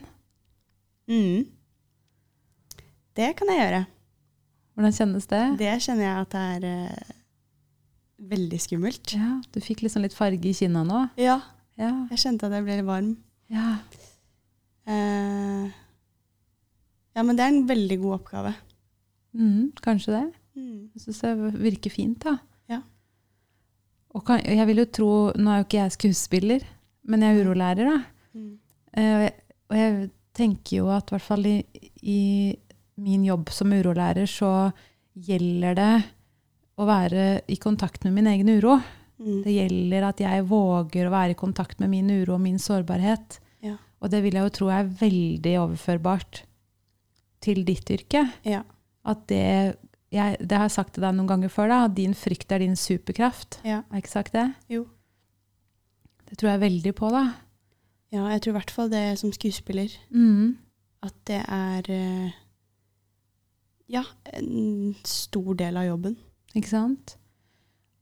[1.11, 1.49] Mm.
[3.19, 3.81] Det kan jeg gjøre.
[4.79, 5.43] Hvordan kjennes det?
[5.59, 7.17] Det kjenner jeg at det er uh,
[8.31, 9.13] veldig skummelt.
[9.19, 11.09] Ja, Du fikk liksom litt farge i kinna nå.
[11.21, 11.41] Ja,
[11.81, 11.91] Ja.
[12.13, 13.17] jeg kjente at jeg ble litt varm.
[13.51, 13.79] ja.
[14.91, 15.69] Uh,
[17.15, 18.55] ja, men det er en veldig god oppgave.
[19.37, 20.27] Mhm, kanskje det.
[20.59, 20.79] Mm.
[20.95, 22.37] Jeg syns det virker fint, da.
[22.71, 22.81] Ja.
[24.15, 26.65] Og kan, jeg vil jo tro Nå er jo ikke jeg skuespiller,
[27.07, 27.99] men jeg er urolærer, da.
[28.35, 28.55] Mm.
[28.91, 29.35] Uh, og jeg,
[29.71, 31.59] og jeg tenker jo at i hvert fall i,
[32.03, 32.21] i
[33.01, 34.71] min jobb som urolærer, så
[35.15, 35.93] gjelder det
[36.81, 38.79] å være i kontakt med min egen uro.
[39.21, 39.41] Mm.
[39.45, 43.41] Det gjelder at jeg våger å være i kontakt med min uro og min sårbarhet.
[43.65, 43.77] Ja.
[44.01, 46.45] Og det vil jeg jo tro er veldig overførbart
[47.45, 48.25] til ditt yrke.
[48.49, 48.63] Ja.
[49.09, 49.77] At det
[50.11, 52.65] jeg, Det har jeg sagt til deg noen ganger før, da, at din frykt er
[52.65, 53.61] din superkraft.
[53.63, 53.85] Ja.
[53.87, 54.49] Har jeg ikke sagt det?
[54.69, 54.89] Jo.
[56.27, 57.23] Det tror jeg veldig på, da.
[58.11, 59.95] ja, jeg tror i hvert fall det som skuespiller.
[60.11, 60.59] Mm.
[61.07, 62.33] At det er eh,
[63.91, 64.03] ja,
[64.35, 66.19] en stor del av jobben.
[66.55, 67.17] Ikke sant?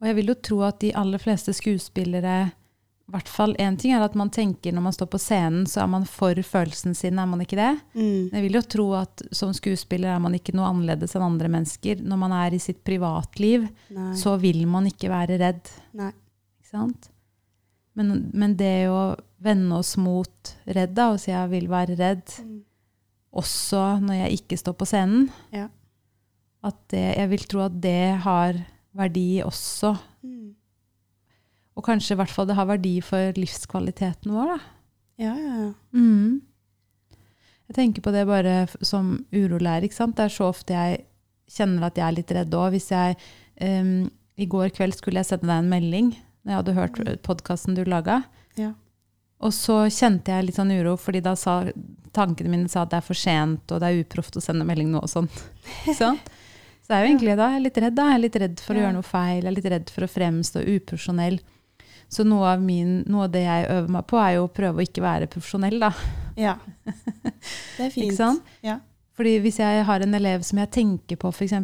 [0.00, 2.50] Og jeg vil jo tro at de aller fleste skuespillere
[3.14, 5.86] hvert fall én ting er at man tenker når man står på scenen, så er
[5.88, 7.70] man for følelsen sin, er man ikke det?
[7.96, 8.28] Mm.
[8.34, 12.02] Jeg vil jo tro at som skuespiller er man ikke noe annerledes enn andre mennesker.
[12.04, 13.64] Når man er i sitt privatliv,
[13.96, 14.10] Nei.
[14.20, 15.72] så vil man ikke være redd.
[15.96, 16.10] Nei.
[16.60, 17.08] Ikke sant?
[17.98, 22.36] Men, men det å vende oss mot redd, da, og si jeg vil være redd,
[22.44, 22.60] Mm.
[23.40, 25.68] også når jeg ikke står på scenen, Ja.
[26.64, 28.54] at det, jeg vil tro at det har
[28.94, 29.96] verdi også.
[30.24, 30.37] Mm.
[31.78, 34.58] Og kanskje i hvert fall det har verdi for livskvaliteten vår, da.
[35.22, 35.72] Ja, ja, ja.
[35.94, 36.40] Mm.
[37.68, 38.54] Jeg tenker på det bare
[38.86, 39.84] som urolærer.
[39.86, 40.16] ikke sant?
[40.18, 41.04] Det er så ofte jeg,
[41.52, 42.72] kjenner at jeg er litt redd òg.
[42.74, 43.16] Hvis jeg
[43.62, 46.10] um, I går kveld skulle jeg sende deg en melding
[46.44, 48.22] når jeg hadde hørt podkasten du laga.
[48.58, 48.72] Ja.
[49.44, 51.60] Og så kjente jeg litt sånn uro, fordi da sa
[52.16, 54.88] tankene mine sa at det er for sent, og det er uproft å sende melding
[54.94, 55.28] nå og sånn.
[55.98, 57.94] Så jeg er jo egentlig da, jeg er litt redd.
[57.98, 58.86] da, Jeg er litt redd for å Ja.
[58.86, 59.42] gjøre noe feil.
[59.44, 61.36] Jeg er litt redd for å fremstå uprofesjonell.
[62.08, 64.80] Så noe av, min, noe av det jeg øver meg på, er jo å prøve
[64.80, 65.90] å ikke være profesjonell, da.
[66.40, 66.54] Ja.
[67.76, 68.06] Det er fint.
[68.06, 68.46] Ikke sant?
[68.64, 68.78] Ja.
[69.18, 71.54] Fordi hvis jeg har en elev som jeg tenker på, f.eks.,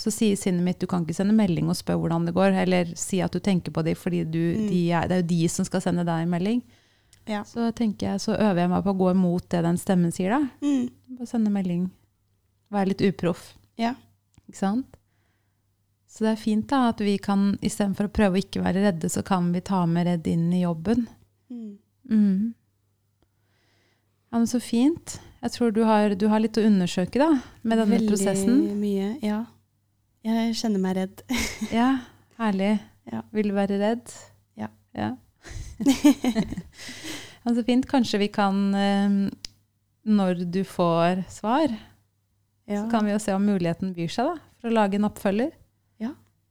[0.00, 2.94] så sier sinnet mitt du kan ikke sende melding og spørre hvordan det går, eller
[2.96, 4.68] si at du tenker på dem, fordi du, Mm.
[4.70, 6.62] de er, det er jo de som skal sende deg en melding.
[7.28, 7.42] Ja.
[7.44, 10.40] Så jeg, så øver jeg meg på å gå imot det den stemmen sier, da.
[10.64, 10.88] Mm.
[11.18, 11.90] Bare sende melding.
[12.72, 13.52] Være litt uproff.
[13.78, 13.92] Ja.
[14.48, 14.96] Ikke sant?
[16.12, 19.08] Så det er fint da, at vi kan, istedenfor å prøve å ikke være redde,
[19.08, 21.06] så kan vi ta med redd inn i jobben.
[21.48, 21.70] Mm.
[22.10, 22.50] Mm.
[24.28, 25.14] Ja, men så fint.
[25.42, 27.30] Jeg tror du har, du har litt å undersøke da,
[27.64, 28.60] med denne Veldig prosessen.
[28.80, 29.40] mye, ja.
[30.22, 31.24] Jeg kjenner meg redd.
[31.80, 31.88] Ja,
[32.38, 32.74] herlig.
[33.08, 33.24] Ja.
[33.34, 34.12] Vil du være redd?
[34.60, 34.68] Ja.
[34.94, 35.08] ja.
[37.42, 37.88] ja, så fint.
[37.90, 39.16] Kanskje vi kan, eh,
[40.06, 41.72] når du får svar,
[42.68, 42.84] Ja.
[42.84, 45.50] så kan vi jo se om muligheten byr seg da, for å lage en oppfølger.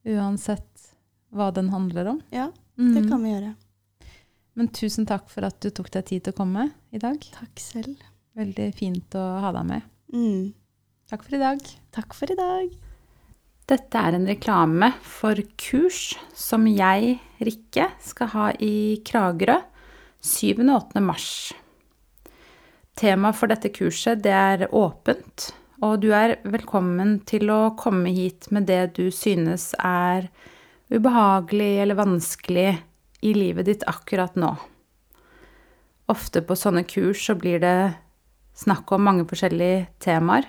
[0.07, 0.87] Uansett
[1.31, 2.21] hva den handler om.
[2.33, 3.53] ja, det kan vi gjøre.
[4.57, 7.21] Men tusen takk for at du tok deg tid til å komme i dag.
[7.37, 8.01] Takk selv.
[8.35, 9.85] Veldig fint å ha deg med.
[10.11, 10.51] Mm.
[11.11, 11.61] Takk for i dag.
[11.95, 12.73] Takk for i dag.
[13.71, 19.61] Dette er en reklame for kurs som jeg, Rikke, skal ha i Kragerø
[20.19, 20.59] 7.
[20.65, 21.03] og 8.
[21.05, 21.29] mars.
[22.99, 28.51] Temaet for dette kurset det er åpent, og du er velkommen til å komme hit
[28.53, 30.27] med det du synes er
[30.93, 32.69] ubehagelig eller vanskelig
[33.25, 34.53] i livet ditt akkurat nå.
[36.11, 37.93] Ofte på sånne kurs så blir det
[38.57, 40.45] snakk om mange forskjellige temaer.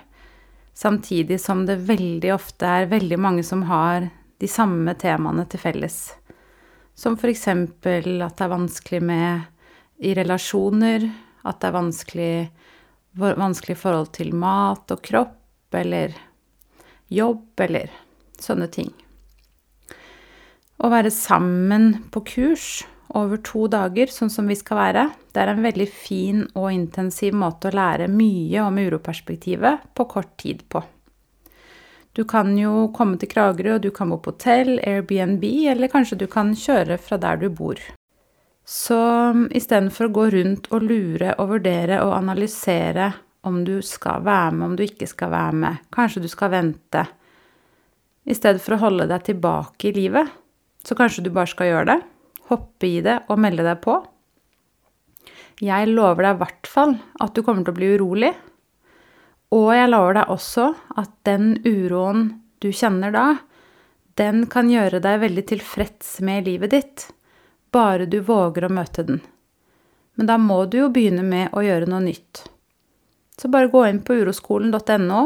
[0.76, 4.10] Samtidig som det veldig ofte er veldig mange som har
[4.42, 5.98] de samme temaene til felles.
[6.98, 7.46] Som f.eks.
[7.48, 9.48] at det er vanskelig med
[10.02, 11.06] i relasjoner,
[11.46, 12.61] at det er vanskelig, for-
[13.18, 15.38] vanskelig forhold til mat og kropp,
[15.74, 16.14] eller
[17.12, 17.92] jobb, eller
[18.40, 18.90] sånne ting.
[20.82, 22.82] Å være sammen på kurs
[23.14, 27.36] over to dager, sånn som vi skal være, det er en veldig fin og intensiv
[27.36, 30.82] måte å lære mye om uroperspektivet på kort tid på.
[32.12, 36.18] Du kan jo komme til Kragerø, og du kan bo på hotell, Airbnb, eller kanskje
[36.24, 37.80] du kan kjøre fra der du bor.
[38.64, 38.98] Så
[39.50, 43.10] istedenfor å gå rundt og lure og vurdere og analysere
[43.42, 47.02] om du skal være med, om du ikke skal være med, kanskje du skal vente,
[48.22, 50.30] i stedet for å holde deg tilbake i livet,
[50.86, 51.98] så kanskje du bare skal gjøre det,
[52.52, 53.96] hoppe i det og melde deg på.
[55.62, 58.30] Jeg lover deg i hvert fall at du kommer til å bli urolig.
[59.52, 60.68] Og jeg lover deg også
[61.02, 62.28] at den uroen
[62.62, 63.26] du kjenner da,
[64.18, 67.06] den kan gjøre deg veldig tilfreds med livet ditt,
[67.72, 69.22] bare du våger å møte den.
[70.14, 72.44] Men da må du jo begynne med å gjøre noe nytt.
[73.40, 75.22] Så bare gå inn på uroskolen.no,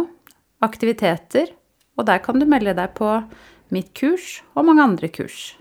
[0.65, 1.51] aktiviteter,
[1.99, 3.11] og der kan du melde deg på
[3.75, 5.57] mitt kurs og mange andre kurs.